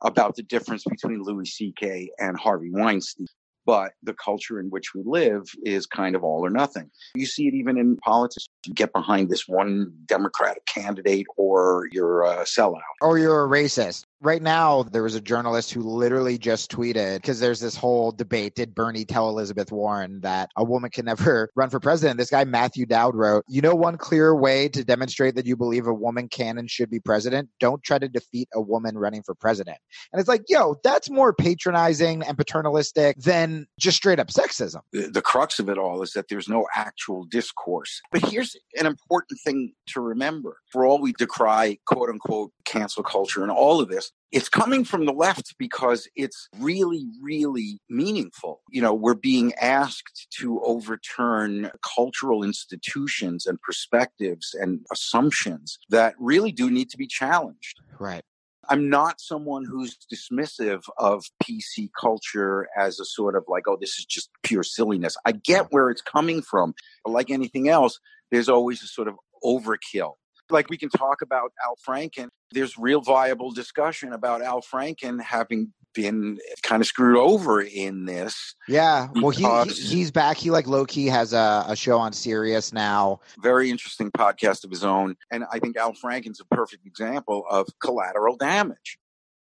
about 0.03 0.37
the 0.37 0.43
difference 0.43 0.85
between 0.85 1.23
Louis 1.23 1.47
C.K. 1.47 2.11
and 2.19 2.39
Harvey 2.39 2.71
Weinstein. 2.73 3.27
But 3.71 3.93
the 4.03 4.15
culture 4.15 4.59
in 4.59 4.67
which 4.69 4.97
we 4.97 5.03
live 5.07 5.45
is 5.63 5.87
kind 5.87 6.17
of 6.17 6.25
all 6.25 6.45
or 6.45 6.51
nothing. 6.51 6.91
You 7.15 7.25
see 7.25 7.47
it 7.47 7.55
even 7.55 7.79
in 7.79 7.99
politics. 7.99 8.49
You 8.67 8.75
get 8.75 8.93
behind 8.93 9.31
this 9.31 9.47
one 9.47 9.93
Democratic 10.07 10.67
candidate 10.67 11.29
or 11.37 11.87
you're 11.93 12.25
a 12.25 12.39
sellout. 12.39 12.81
Or 13.01 13.17
you're 13.17 13.45
a 13.45 13.49
racist 13.49 14.07
right 14.21 14.43
now 14.43 14.83
there 14.83 15.03
was 15.03 15.15
a 15.15 15.21
journalist 15.21 15.73
who 15.73 15.81
literally 15.81 16.37
just 16.37 16.71
tweeted 16.71 17.17
because 17.17 17.41
there's 17.41 17.61
this 17.61 17.75
whole 17.75 18.13
debate 18.13 18.55
did 18.55 18.75
bernie 18.75 19.05
tell 19.05 19.29
elizabeth 19.29 19.73
warren 19.73 20.21
that 20.21 20.51
a 20.57 20.65
woman 20.65 20.91
can 20.91 21.07
never 21.07 21.51
run 21.57 21.71
for 21.71 21.81
president 21.81 22.19
this 22.19 22.31
guy 22.31 22.45
matthew 22.45 22.85
dowd 22.85 23.15
wrote 23.15 23.45
you 23.49 23.63
know 23.63 23.75
one 23.75 23.97
clear 23.97 24.35
way 24.35 24.69
to 24.69 24.85
demonstrate 24.85 25.35
that 25.35 25.47
you 25.47 25.57
believe 25.57 25.87
a 25.87 25.95
woman 25.95 26.29
can 26.29 26.59
and 26.59 26.71
should 26.71 26.91
be 26.91 27.01
president 27.01 27.49
don't 27.61 27.83
try 27.83 27.99
to 27.99 28.09
defeat 28.09 28.49
a 28.55 28.61
woman 28.61 28.97
running 28.97 29.23
for 29.23 29.35
president 29.35 29.79
and 30.13 30.21
it's 30.21 30.29
like 30.29 30.43
yo 30.49 30.77
that's 30.85 31.09
more 31.09 31.33
patronizing 31.33 32.23
and 32.23 32.37
paternalistic 32.37 33.17
than 33.19 33.60
just 33.79 33.97
straight 33.97 34.19
up 34.19 34.29
sexism 34.29 34.81
the, 34.93 35.09
the 35.09 35.23
crux 35.23 35.59
of 35.59 35.69
it 35.69 35.79
all 35.79 36.03
is 36.03 36.13
that 36.13 36.29
there's 36.29 36.49
no 36.49 36.67
actual 36.75 37.25
discourse 37.25 38.01
but 38.13 38.25
here's 38.27 38.57
an 38.77 38.87
important 38.87 39.39
thing 39.45 39.73
to 39.87 40.01
remember 40.01 40.59
for 40.71 40.85
all 40.85 41.01
we 41.01 41.13
decry 41.13 41.79
quote 41.87 42.09
unquote 42.09 42.53
cancel 42.65 43.03
culture 43.03 43.43
and 43.43 43.51
all 43.51 43.81
of 43.81 43.89
this 43.89 44.13
it's 44.33 44.49
coming 44.49 44.85
from 44.85 45.07
the 45.07 45.13
left 45.13 45.57
because 45.59 46.09
it's 46.15 46.49
really, 46.59 47.05
really 47.21 47.81
meaningful. 47.89 48.61
You 48.71 48.81
know, 48.81 48.95
we're 48.95 49.15
being 49.15 49.53
asked 49.55 50.29
to 50.39 50.61
overturn 50.63 51.71
cultural 51.83 52.45
institutions 52.45 53.47
and 53.47 53.61
perspectives 53.61 54.55
and 54.59 54.87
assumptions 54.93 55.79
that 55.89 56.15
really 56.19 56.53
do 56.53 56.71
need 56.71 56.91
to 56.91 56.97
be 56.97 57.09
challenged. 57.09 57.81
Right. 57.99 58.23
I'm 58.71 58.89
not 58.89 59.21
someone 59.21 59.65
who's 59.65 59.99
dismissive 60.13 60.85
of 60.97 61.25
PC 61.43 61.91
culture 62.01 62.69
as 62.79 63.01
a 63.01 63.05
sort 63.05 63.35
of 63.35 63.45
like, 63.49 63.65
oh, 63.67 63.77
this 63.81 63.99
is 63.99 64.05
just 64.05 64.31
pure 64.45 64.63
silliness. 64.63 65.17
I 65.27 65.33
get 65.33 65.73
where 65.73 65.91
it's 65.91 66.01
coming 66.01 66.41
from. 66.41 66.75
But 67.05 67.11
like 67.11 67.31
anything 67.31 67.69
else, 67.69 67.99
there's 68.31 68.49
always 68.49 68.81
a 68.83 68.87
sort 68.87 69.09
of 69.09 69.17
overkill. 69.45 70.13
Like 70.51 70.71
we 70.71 70.79
can 70.79 70.89
talk 70.89 71.21
about 71.21 71.53
Al 71.65 71.77
Franken. 71.87 72.29
There's 72.53 72.79
real 72.79 73.01
viable 73.01 73.51
discussion 73.51 74.13
about 74.13 74.41
Al 74.41 74.63
Franken 74.63 75.21
having 75.21 75.73
been 75.95 76.39
kind 76.63 76.81
of 76.81 76.87
screwed 76.87 77.17
over 77.17 77.61
in 77.61 78.05
this. 78.05 78.55
Yeah, 78.69 79.09
well, 79.15 79.31
he, 79.31 79.45
he 79.73 79.83
he's 79.83 80.11
back. 80.11 80.37
He 80.37 80.51
like 80.51 80.67
low 80.67 80.85
key 80.85 81.07
has 81.07 81.33
a, 81.33 81.65
a 81.69 81.77
show 81.77 81.99
on 81.99 82.13
Sirius 82.13 82.73
now. 82.73 83.21
Very 83.43 83.71
interesting 83.71 84.11
podcast 84.11 84.65
of 84.65 84.71
his 84.71 84.85
own, 84.85 85.17
and 85.31 85.45
I 85.51 85.59
think 85.59 85.77
Al 85.77 85.95
Franken's 85.95 86.41
a 86.41 86.45
perfect 86.45 86.87
example 86.87 87.45
of 87.51 87.69
collateral 87.81 88.37
damage. 88.37 88.99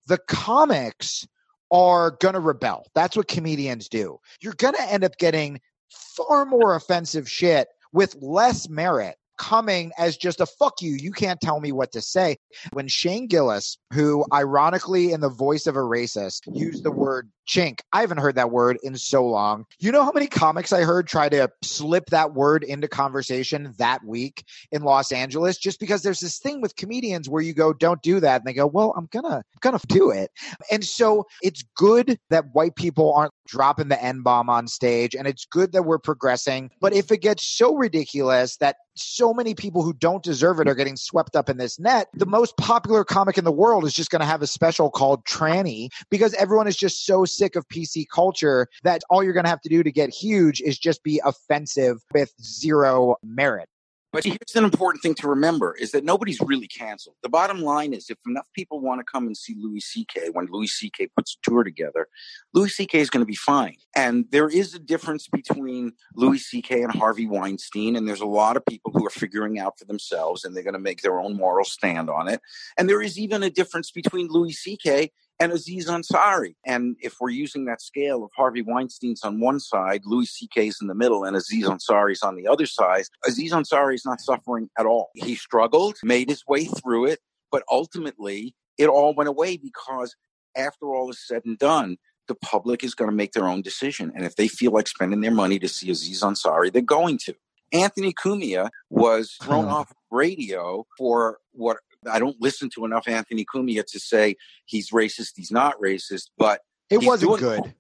The 0.08 0.18
comics 0.18 1.28
are 1.72 2.12
gonna 2.20 2.40
rebel. 2.40 2.88
That's 2.94 3.18
what 3.18 3.28
comedians 3.28 3.90
do. 3.90 4.20
You're 4.42 4.54
gonna 4.54 4.82
end 4.82 5.04
up 5.04 5.18
getting 5.18 5.62
far 5.90 6.46
more 6.46 6.76
offensive 6.76 7.30
shit 7.30 7.68
with 7.92 8.16
less 8.22 8.70
merit 8.70 9.18
coming 9.38 9.92
as 9.98 10.18
just 10.18 10.42
a 10.42 10.46
fuck 10.46 10.82
you. 10.82 10.94
You 10.94 11.12
can't 11.12 11.40
tell 11.42 11.60
me 11.60 11.72
what 11.72 11.92
to 11.94 12.02
say. 12.02 12.38
When 12.74 12.88
Shane 12.88 13.28
Gillis, 13.28 13.78
who 13.94 14.26
ironically 14.34 15.12
in 15.12 15.22
the 15.22 15.30
voice 15.30 15.68
of 15.68 15.76
a 15.76 15.80
racist, 15.80 16.42
used 16.52 16.84
the 16.84 16.92
word 16.92 17.30
chink, 17.48 17.80
I 17.94 18.02
haven't 18.02 18.18
heard 18.18 18.36
that 18.36 18.52
word 18.52 18.78
in 18.84 18.98
so 18.98 19.26
long. 19.26 19.66
You 19.80 19.92
know 19.92 20.04
how 20.04 20.12
many 20.12 20.28
comics 20.28 20.74
I 20.74 20.82
heard 20.82 21.08
try 21.08 21.30
to 21.30 21.50
slip 21.64 22.08
that 22.08 22.34
word 22.34 22.64
into 22.64 22.88
conversation 22.88 23.74
that 23.78 24.04
week 24.04 24.44
in 24.72 24.84
Los 24.84 25.12
Angeles 25.12 25.58
just 25.58 25.80
because 25.80 26.02
there's 26.02 26.20
this 26.20 26.40
thing 26.40 26.62
with 26.62 26.76
comedians 26.76 27.30
where 27.30 27.42
you 27.42 27.54
go, 27.54 27.74
don't 27.74 28.02
do 28.02 28.20
that. 28.20 28.42
And 28.42 28.48
they 28.48 28.54
go, 28.54 28.68
well, 28.68 28.94
I'm 28.98 29.08
gonna, 29.12 29.38
I'm 29.38 29.60
gonna 29.62 29.80
do 29.88 30.10
it. 30.10 30.32
And 30.72 30.84
so 30.84 31.26
it's 31.42 31.64
good 31.76 32.20
that 32.30 32.46
white 32.54 32.76
people 32.76 33.14
aren't 33.14 33.34
dropping 33.48 33.90
the 33.90 34.02
N 34.04 34.22
bomb 34.22 34.50
on 34.50 34.68
stage. 34.68 35.16
And 35.16 35.28
it's 35.28 35.46
good 35.46 35.72
that 35.74 35.84
we're 35.84 36.00
progressing. 36.00 36.72
But 36.82 36.94
if 36.94 37.12
it 37.12 37.18
gets 37.18 37.46
so 37.46 37.76
ridiculous 37.76 38.58
that 38.58 38.78
so 38.96 39.34
many 39.34 39.54
people 39.54 39.84
who 39.84 39.94
don't 39.94 40.24
deserve 40.24 40.60
it 40.60 40.68
are 40.68 40.76
getting 40.76 40.96
swept 40.96 41.36
up 41.36 41.50
in 41.50 41.58
this 41.58 41.80
net, 41.80 42.08
the 42.14 42.26
most 42.26 42.56
popular 42.58 43.04
comic 43.04 43.38
in 43.38 43.44
the 43.44 43.52
world 43.52 43.86
is 43.86 43.94
just 43.94 44.10
going 44.10 44.22
to 44.22 44.26
have 44.26 44.42
a 44.42 44.48
special 44.48 44.90
called 44.90 45.26
Tranny 45.26 45.90
because 46.10 46.34
everyone 46.36 46.68
is 46.68 46.78
just 46.78 47.06
so 47.06 47.26
sick 47.26 47.56
of 47.56 47.68
PC 47.68 48.06
culture 48.14 48.68
that 48.84 49.02
all 49.10 49.24
you're 49.24 49.34
going 49.34 49.44
to 49.44 49.50
have 49.50 49.62
to 49.62 49.70
do 49.70 49.84
to 49.84 49.92
get 49.92 50.10
huge 50.10 50.62
is 50.62 50.78
just 50.78 51.04
be 51.04 51.22
offensive 51.26 51.98
with 52.14 52.34
zero 52.42 53.16
merit. 53.24 53.70
But 54.16 54.24
here's 54.24 54.56
an 54.56 54.64
important 54.64 55.04
thing 55.04 55.14
to 55.16 55.28
remember 55.28 55.76
is 55.76 55.92
that 55.92 56.06
nobody's 56.06 56.40
really 56.40 56.70
canceled. 56.70 57.18
The 57.22 57.28
bottom 57.28 57.62
line 57.62 57.94
is 57.94 58.10
if 58.10 58.18
enough 58.26 58.48
people 58.54 58.80
want 58.80 59.02
to 59.02 59.04
come 59.04 59.28
and 59.28 59.36
see 59.36 59.58
Louis 59.60 59.82
C.K. 59.82 60.30
when 60.32 60.46
Louis 60.50 60.68
C.K. 60.68 61.08
puts 61.18 61.36
a 61.36 61.50
tour 61.50 61.66
together, 61.66 62.08
Louis 62.54 62.70
C.K. 62.70 63.02
is 63.02 63.10
going 63.10 63.24
to 63.24 63.28
be 63.28 63.36
fine. 63.36 63.76
And 63.94 64.24
there 64.32 64.48
is 64.48 64.74
a 64.74 64.80
difference 64.80 65.28
between 65.28 65.92
Louis 66.16 66.38
C.K. 66.38 66.82
and 66.82 66.94
Harvey 66.94 67.28
Weinstein. 67.28 67.98
And 67.98 68.08
there's 68.08 68.22
a 68.22 68.26
lot 68.26 68.56
of 68.56 68.66
people 68.66 68.90
who 68.94 69.06
are 69.06 69.10
figuring 69.10 69.60
out 69.60 69.78
for 69.78 69.84
themselves 69.84 70.46
and 70.46 70.56
they're 70.56 70.64
going 70.64 70.76
to 70.76 70.80
make 70.80 71.02
their 71.02 71.20
own 71.20 71.36
moral 71.36 71.66
stand 71.66 72.10
on 72.10 72.30
it. 72.30 72.40
And 72.78 72.88
there 72.88 73.02
is 73.02 73.20
even 73.20 73.44
a 73.44 73.50
difference 73.50 73.92
between 73.92 74.30
Louis 74.30 74.54
C.K 74.54 75.12
and 75.40 75.52
Aziz 75.52 75.88
Ansari. 75.88 76.56
And 76.66 76.96
if 77.02 77.16
we're 77.20 77.30
using 77.30 77.66
that 77.66 77.82
scale 77.82 78.24
of 78.24 78.32
Harvey 78.36 78.62
Weinstein's 78.62 79.24
on 79.24 79.40
one 79.40 79.60
side, 79.60 80.02
Louis 80.06 80.26
C.K.'s 80.26 80.78
in 80.82 80.88
the 80.88 80.96
middle, 80.96 81.24
and 81.24 81.36
Aziz 81.36 81.66
Ansari's 81.66 82.24
on 82.24 82.36
the 82.36 82.48
other 82.48 82.66
side, 82.66 83.06
Aziz 83.26 83.52
Ansari 83.52 83.96
is 83.96 84.06
not 84.06 84.22
suffering 84.22 84.70
at 84.78 84.86
all. 84.86 85.10
He 85.16 85.36
struggled, 85.36 85.96
made 86.04 86.30
his 86.30 86.44
way 86.48 86.66
through 86.66 87.08
it, 87.08 87.20
but 87.52 87.64
ultimately 87.70 88.56
it 88.78 88.88
all 88.88 89.14
went 89.14 89.30
away 89.30 89.58
because 89.58 90.16
after 90.56 90.94
all 90.94 91.10
is 91.10 91.26
said 91.26 91.44
and 91.46 91.58
done, 91.58 91.98
the 92.28 92.36
public 92.36 92.84
is 92.84 92.96
going 92.96 93.10
to 93.10 93.16
make 93.16 93.34
their 93.34 93.48
own 93.48 93.62
decision. 93.62 94.12
And 94.16 94.26
if 94.26 94.36
they 94.36 94.48
feel 94.48 94.72
like 94.72 94.88
spending 94.88 95.22
their 95.22 95.32
money 95.32 95.60
to 95.60 95.68
see 95.68 95.92
Aziz 95.92 96.22
Ansari, 96.22 96.72
they're 96.72 96.82
going 96.82 97.20
to. 97.26 97.36
Anthony 97.74 98.14
Cumia 98.14 98.70
was 98.90 99.36
thrown 99.42 99.66
hmm. 99.66 99.72
off 99.72 99.94
radio 100.12 100.86
for 100.98 101.40
what 101.52 101.78
I 102.08 102.20
don't 102.20 102.38
listen 102.40 102.70
to 102.76 102.86
enough 102.86 103.08
Anthony 103.08 103.46
Cumia 103.46 103.86
to 103.86 104.00
say 104.00 104.36
he's 104.66 104.92
racist, 104.92 105.34
he's 105.36 105.52
not 105.52 105.80
racist, 105.80 106.30
but 106.38 106.62
it 106.90 107.04
wasn't 107.04 107.40
doing, 107.40 107.42
good. 107.42 107.74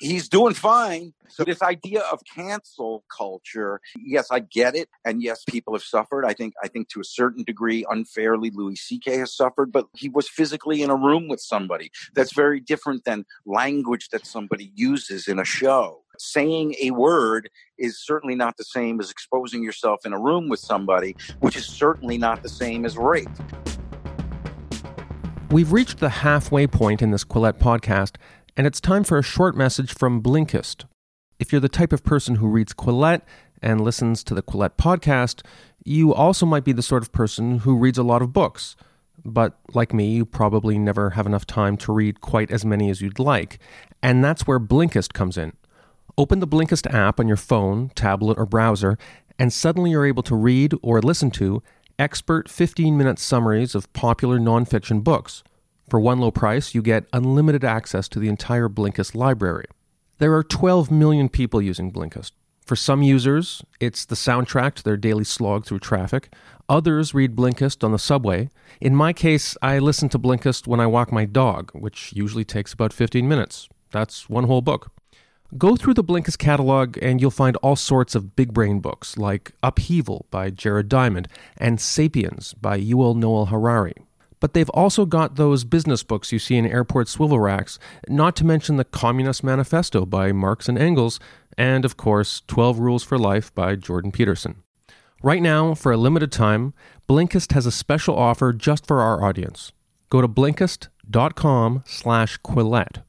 He's 0.00 0.28
doing 0.28 0.54
fine. 0.54 1.14
So 1.28 1.44
this 1.44 1.62
idea 1.62 2.00
of 2.12 2.20
cancel 2.34 3.04
culture, 3.16 3.80
yes, 3.96 4.28
I 4.30 4.40
get 4.40 4.74
it, 4.74 4.88
and 5.04 5.22
yes, 5.22 5.42
people 5.48 5.74
have 5.74 5.82
suffered. 5.82 6.26
I 6.26 6.34
think, 6.34 6.54
I 6.62 6.68
think 6.68 6.88
to 6.90 7.00
a 7.00 7.04
certain 7.04 7.44
degree, 7.44 7.86
unfairly, 7.88 8.50
Louis 8.50 8.76
C.K. 8.76 9.16
has 9.18 9.34
suffered, 9.34 9.72
but 9.72 9.86
he 9.94 10.08
was 10.08 10.28
physically 10.28 10.82
in 10.82 10.90
a 10.90 10.96
room 10.96 11.28
with 11.28 11.40
somebody. 11.40 11.90
That's 12.14 12.34
very 12.34 12.60
different 12.60 13.04
than 13.04 13.24
language 13.46 14.10
that 14.10 14.26
somebody 14.26 14.70
uses 14.74 15.28
in 15.28 15.38
a 15.38 15.44
show 15.44 16.02
saying 16.18 16.74
a 16.82 16.90
word 16.90 17.48
is 17.78 18.04
certainly 18.04 18.34
not 18.34 18.56
the 18.58 18.64
same 18.64 19.00
as 19.00 19.10
exposing 19.10 19.62
yourself 19.62 20.00
in 20.04 20.12
a 20.12 20.18
room 20.18 20.48
with 20.48 20.60
somebody, 20.60 21.16
which 21.40 21.56
is 21.56 21.66
certainly 21.66 22.18
not 22.18 22.42
the 22.42 22.48
same 22.48 22.84
as 22.84 22.96
rape. 22.96 23.28
We've 25.50 25.72
reached 25.72 25.98
the 25.98 26.10
halfway 26.10 26.68
point 26.68 27.02
in 27.02 27.10
this 27.10 27.24
Quillette 27.24 27.58
podcast, 27.58 28.14
and 28.56 28.68
it's 28.68 28.80
time 28.80 29.02
for 29.02 29.18
a 29.18 29.22
short 29.22 29.56
message 29.56 29.92
from 29.92 30.22
Blinkist. 30.22 30.84
If 31.40 31.50
you're 31.50 31.60
the 31.60 31.68
type 31.68 31.92
of 31.92 32.04
person 32.04 32.36
who 32.36 32.46
reads 32.46 32.72
Quillette 32.72 33.22
and 33.60 33.80
listens 33.80 34.22
to 34.24 34.34
the 34.34 34.44
Quillette 34.44 34.76
podcast, 34.76 35.44
you 35.84 36.14
also 36.14 36.46
might 36.46 36.62
be 36.62 36.70
the 36.70 36.84
sort 36.84 37.02
of 37.02 37.10
person 37.10 37.58
who 37.58 37.76
reads 37.76 37.98
a 37.98 38.04
lot 38.04 38.22
of 38.22 38.32
books. 38.32 38.76
But 39.24 39.58
like 39.74 39.92
me, 39.92 40.12
you 40.12 40.24
probably 40.24 40.78
never 40.78 41.10
have 41.10 41.26
enough 41.26 41.46
time 41.46 41.76
to 41.78 41.92
read 41.92 42.20
quite 42.20 42.52
as 42.52 42.64
many 42.64 42.88
as 42.88 43.00
you'd 43.00 43.18
like. 43.18 43.58
And 44.04 44.22
that's 44.22 44.46
where 44.46 44.60
Blinkist 44.60 45.14
comes 45.14 45.36
in. 45.36 45.54
Open 46.16 46.38
the 46.38 46.46
Blinkist 46.46 46.88
app 46.94 47.18
on 47.18 47.26
your 47.26 47.36
phone, 47.36 47.88
tablet, 47.96 48.38
or 48.38 48.46
browser, 48.46 48.96
and 49.36 49.52
suddenly 49.52 49.90
you're 49.90 50.06
able 50.06 50.22
to 50.22 50.36
read 50.36 50.74
or 50.80 51.02
listen 51.02 51.32
to 51.32 51.60
expert 52.00 52.48
15 52.48 52.96
minute 52.96 53.18
summaries 53.18 53.74
of 53.74 53.92
popular 53.92 54.38
nonfiction 54.38 55.04
books. 55.04 55.44
For 55.88 56.00
one 56.00 56.18
low 56.18 56.30
price, 56.30 56.74
you 56.74 56.80
get 56.80 57.04
unlimited 57.12 57.62
access 57.62 58.08
to 58.08 58.18
the 58.18 58.28
entire 58.28 58.68
Blinkist 58.68 59.14
library. 59.14 59.66
There 60.18 60.34
are 60.34 60.42
12 60.42 60.90
million 60.90 61.28
people 61.28 61.60
using 61.60 61.92
Blinkist. 61.92 62.32
For 62.64 62.74
some 62.76 63.02
users, 63.02 63.62
it's 63.80 64.06
the 64.06 64.14
soundtrack 64.14 64.74
to 64.74 64.82
their 64.82 64.96
daily 64.96 65.24
slog 65.24 65.66
through 65.66 65.80
traffic. 65.80 66.32
Others 66.68 67.12
read 67.12 67.36
Blinkist 67.36 67.84
on 67.84 67.92
the 67.92 67.98
subway. 67.98 68.48
In 68.80 68.94
my 68.94 69.12
case, 69.12 69.56
I 69.60 69.78
listen 69.78 70.08
to 70.10 70.18
Blinkist 70.18 70.66
when 70.66 70.80
I 70.80 70.86
walk 70.86 71.12
my 71.12 71.26
dog, 71.26 71.70
which 71.74 72.12
usually 72.14 72.44
takes 72.44 72.72
about 72.72 72.92
15 72.92 73.28
minutes. 73.28 73.68
That's 73.90 74.30
one 74.30 74.44
whole 74.44 74.62
book. 74.62 74.92
Go 75.58 75.74
through 75.74 75.94
the 75.94 76.04
Blinkist 76.04 76.38
catalog 76.38 76.96
and 77.02 77.20
you'll 77.20 77.32
find 77.32 77.56
all 77.56 77.74
sorts 77.74 78.14
of 78.14 78.36
big 78.36 78.54
brain 78.54 78.78
books 78.78 79.18
like 79.18 79.50
Upheaval 79.64 80.26
by 80.30 80.50
Jared 80.50 80.88
Diamond 80.88 81.26
and 81.56 81.80
Sapiens 81.80 82.54
by 82.54 82.78
Yuval 82.78 83.16
Noah 83.16 83.46
Harari. 83.46 83.94
But 84.38 84.54
they've 84.54 84.70
also 84.70 85.06
got 85.06 85.34
those 85.34 85.64
business 85.64 86.04
books 86.04 86.30
you 86.30 86.38
see 86.38 86.56
in 86.56 86.66
airport 86.66 87.08
swivel 87.08 87.40
racks, 87.40 87.80
not 88.08 88.36
to 88.36 88.46
mention 88.46 88.76
the 88.76 88.84
Communist 88.84 89.42
Manifesto 89.42 90.06
by 90.06 90.30
Marx 90.30 90.68
and 90.68 90.78
Engels, 90.78 91.18
and 91.58 91.84
of 91.84 91.96
course, 91.96 92.42
12 92.46 92.78
Rules 92.78 93.02
for 93.02 93.18
Life 93.18 93.52
by 93.52 93.74
Jordan 93.74 94.12
Peterson. 94.12 94.62
Right 95.20 95.42
now, 95.42 95.74
for 95.74 95.90
a 95.90 95.96
limited 95.96 96.30
time, 96.30 96.74
Blinkist 97.08 97.52
has 97.52 97.66
a 97.66 97.72
special 97.72 98.14
offer 98.14 98.52
just 98.52 98.86
for 98.86 99.02
our 99.02 99.22
audience. 99.22 99.72
Go 100.10 100.20
to 100.20 100.28
blinkist.com 100.28 101.82
slash 101.84 102.38
Quillette. 102.40 103.02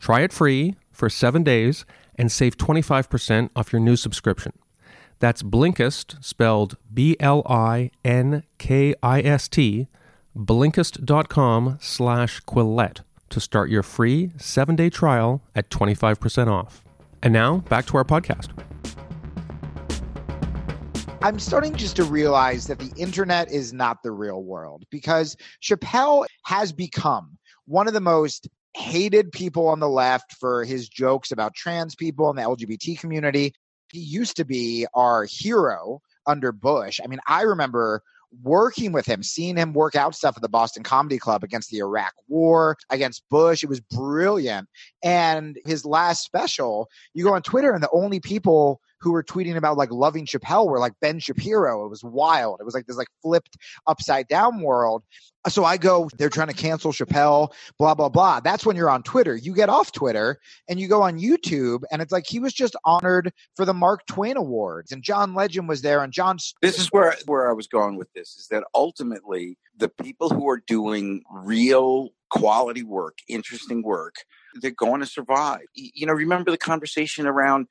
Try 0.00 0.22
it 0.22 0.32
free 0.32 0.76
for 0.92 1.10
seven 1.10 1.42
days 1.42 1.84
and 2.16 2.30
save 2.30 2.56
25% 2.56 3.50
off 3.56 3.72
your 3.72 3.80
new 3.80 3.96
subscription. 3.96 4.52
That's 5.18 5.42
Blinkist, 5.42 6.22
spelled 6.22 6.76
B 6.92 7.16
L 7.20 7.42
I 7.46 7.90
N 8.04 8.42
K 8.58 8.94
I 9.02 9.20
S 9.20 9.48
T, 9.48 9.88
blinkist.com 10.36 11.78
slash 11.80 12.40
Quillette 12.42 13.00
to 13.30 13.40
start 13.40 13.70
your 13.70 13.82
free 13.82 14.32
seven 14.36 14.76
day 14.76 14.90
trial 14.90 15.42
at 15.54 15.70
25% 15.70 16.48
off. 16.48 16.84
And 17.22 17.32
now, 17.32 17.58
back 17.58 17.86
to 17.86 17.96
our 17.96 18.04
podcast. 18.04 18.50
I'm 21.22 21.38
starting 21.38 21.76
just 21.76 21.94
to 21.96 22.04
realize 22.04 22.66
that 22.66 22.80
the 22.80 22.92
internet 22.96 23.48
is 23.52 23.72
not 23.72 24.02
the 24.02 24.10
real 24.10 24.42
world 24.42 24.82
because 24.90 25.36
Chappelle 25.62 26.26
has 26.46 26.72
become 26.72 27.38
one 27.66 27.86
of 27.86 27.94
the 27.94 28.00
most 28.00 28.48
hated 28.74 29.32
people 29.32 29.68
on 29.68 29.80
the 29.80 29.88
left 29.88 30.34
for 30.38 30.64
his 30.64 30.88
jokes 30.88 31.30
about 31.30 31.54
trans 31.54 31.94
people 31.94 32.30
and 32.30 32.38
the 32.38 32.42
LGBT 32.42 32.98
community. 32.98 33.52
He 33.92 34.00
used 34.00 34.36
to 34.36 34.44
be 34.44 34.86
our 34.94 35.24
hero 35.24 36.00
under 36.26 36.52
Bush. 36.52 37.00
I 37.02 37.06
mean, 37.06 37.20
I 37.26 37.42
remember 37.42 38.02
working 38.42 38.92
with 38.92 39.04
him, 39.04 39.22
seeing 39.22 39.56
him 39.56 39.74
work 39.74 39.94
out 39.94 40.14
stuff 40.14 40.36
at 40.36 40.42
the 40.42 40.48
Boston 40.48 40.82
Comedy 40.82 41.18
Club 41.18 41.44
against 41.44 41.70
the 41.70 41.78
Iraq 41.78 42.14
War, 42.28 42.76
against 42.90 43.28
Bush. 43.28 43.62
It 43.62 43.68
was 43.68 43.80
brilliant. 43.80 44.68
And 45.02 45.58
his 45.66 45.84
last 45.84 46.24
special, 46.24 46.88
you 47.12 47.24
go 47.24 47.34
on 47.34 47.42
Twitter, 47.42 47.72
and 47.72 47.82
the 47.82 47.90
only 47.92 48.20
people 48.20 48.80
who 49.02 49.12
were 49.12 49.22
tweeting 49.22 49.56
about 49.56 49.76
like 49.76 49.90
loving 49.90 50.26
Chappelle 50.26 50.68
were 50.68 50.78
like 50.78 50.92
Ben 51.00 51.18
Shapiro. 51.18 51.84
It 51.84 51.88
was 51.88 52.04
wild. 52.04 52.60
It 52.60 52.64
was 52.64 52.74
like 52.74 52.86
this 52.86 52.96
like 52.96 53.08
flipped 53.20 53.56
upside 53.86 54.28
down 54.28 54.60
world. 54.60 55.02
So 55.48 55.64
I 55.64 55.76
go, 55.76 56.08
they're 56.16 56.28
trying 56.28 56.48
to 56.48 56.54
cancel 56.54 56.92
Chappelle, 56.92 57.52
blah, 57.76 57.94
blah, 57.96 58.08
blah. 58.08 58.38
That's 58.38 58.64
when 58.64 58.76
you're 58.76 58.88
on 58.88 59.02
Twitter. 59.02 59.34
You 59.34 59.54
get 59.54 59.68
off 59.68 59.90
Twitter 59.90 60.38
and 60.68 60.78
you 60.78 60.86
go 60.86 61.02
on 61.02 61.18
YouTube, 61.18 61.82
and 61.90 62.00
it's 62.00 62.12
like 62.12 62.26
he 62.28 62.38
was 62.38 62.52
just 62.52 62.76
honored 62.84 63.32
for 63.56 63.64
the 63.64 63.74
Mark 63.74 64.06
Twain 64.06 64.36
Awards, 64.36 64.92
and 64.92 65.02
John 65.02 65.34
Legend 65.34 65.68
was 65.68 65.82
there, 65.82 66.04
and 66.04 66.12
John. 66.12 66.38
This 66.60 66.78
is 66.78 66.88
where 66.92 67.16
where 67.26 67.50
I 67.50 67.54
was 67.54 67.66
going 67.66 67.96
with 67.96 68.12
this 68.14 68.36
is 68.36 68.46
that 68.52 68.62
ultimately 68.72 69.58
the 69.76 69.88
people 69.88 70.28
who 70.28 70.48
are 70.48 70.62
doing 70.64 71.24
real 71.28 72.10
quality 72.30 72.84
work, 72.84 73.18
interesting 73.28 73.82
work, 73.82 74.14
they're 74.60 74.70
going 74.70 75.00
to 75.00 75.06
survive. 75.06 75.62
You 75.74 76.06
know, 76.06 76.12
remember 76.12 76.52
the 76.52 76.58
conversation 76.58 77.26
around 77.26 77.66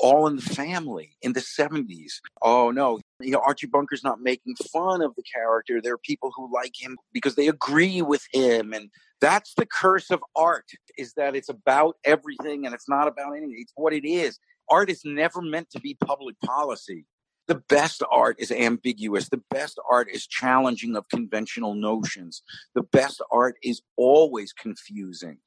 all 0.00 0.26
in 0.26 0.36
the 0.36 0.42
family 0.42 1.16
in 1.22 1.32
the 1.32 1.40
70s. 1.40 2.12
Oh 2.42 2.70
no, 2.70 3.00
you 3.20 3.30
know, 3.30 3.42
Archie 3.44 3.66
Bunker's 3.66 4.04
not 4.04 4.20
making 4.20 4.54
fun 4.72 5.02
of 5.02 5.14
the 5.16 5.22
character. 5.22 5.80
There 5.80 5.94
are 5.94 5.98
people 5.98 6.32
who 6.34 6.52
like 6.52 6.72
him 6.78 6.96
because 7.12 7.34
they 7.36 7.48
agree 7.48 8.02
with 8.02 8.22
him. 8.32 8.72
And 8.72 8.90
that's 9.20 9.54
the 9.56 9.66
curse 9.66 10.10
of 10.10 10.22
art 10.36 10.66
is 10.98 11.14
that 11.14 11.34
it's 11.36 11.48
about 11.48 11.96
everything 12.04 12.66
and 12.66 12.74
it's 12.74 12.88
not 12.88 13.08
about 13.08 13.32
anything. 13.36 13.56
It's 13.58 13.72
what 13.76 13.92
it 13.92 14.06
is. 14.06 14.38
Art 14.70 14.90
is 14.90 15.02
never 15.04 15.42
meant 15.42 15.70
to 15.70 15.80
be 15.80 15.96
public 16.04 16.38
policy 16.40 17.06
the 17.46 17.56
best 17.56 18.02
art 18.10 18.36
is 18.38 18.50
ambiguous. 18.50 19.28
The 19.28 19.42
best 19.50 19.78
art 19.90 20.08
is 20.10 20.26
challenging 20.26 20.96
of 20.96 21.08
conventional 21.08 21.74
notions. 21.74 22.42
The 22.74 22.82
best 22.82 23.20
art 23.30 23.56
is 23.62 23.82
always 23.96 24.52
confusing. 24.52 25.38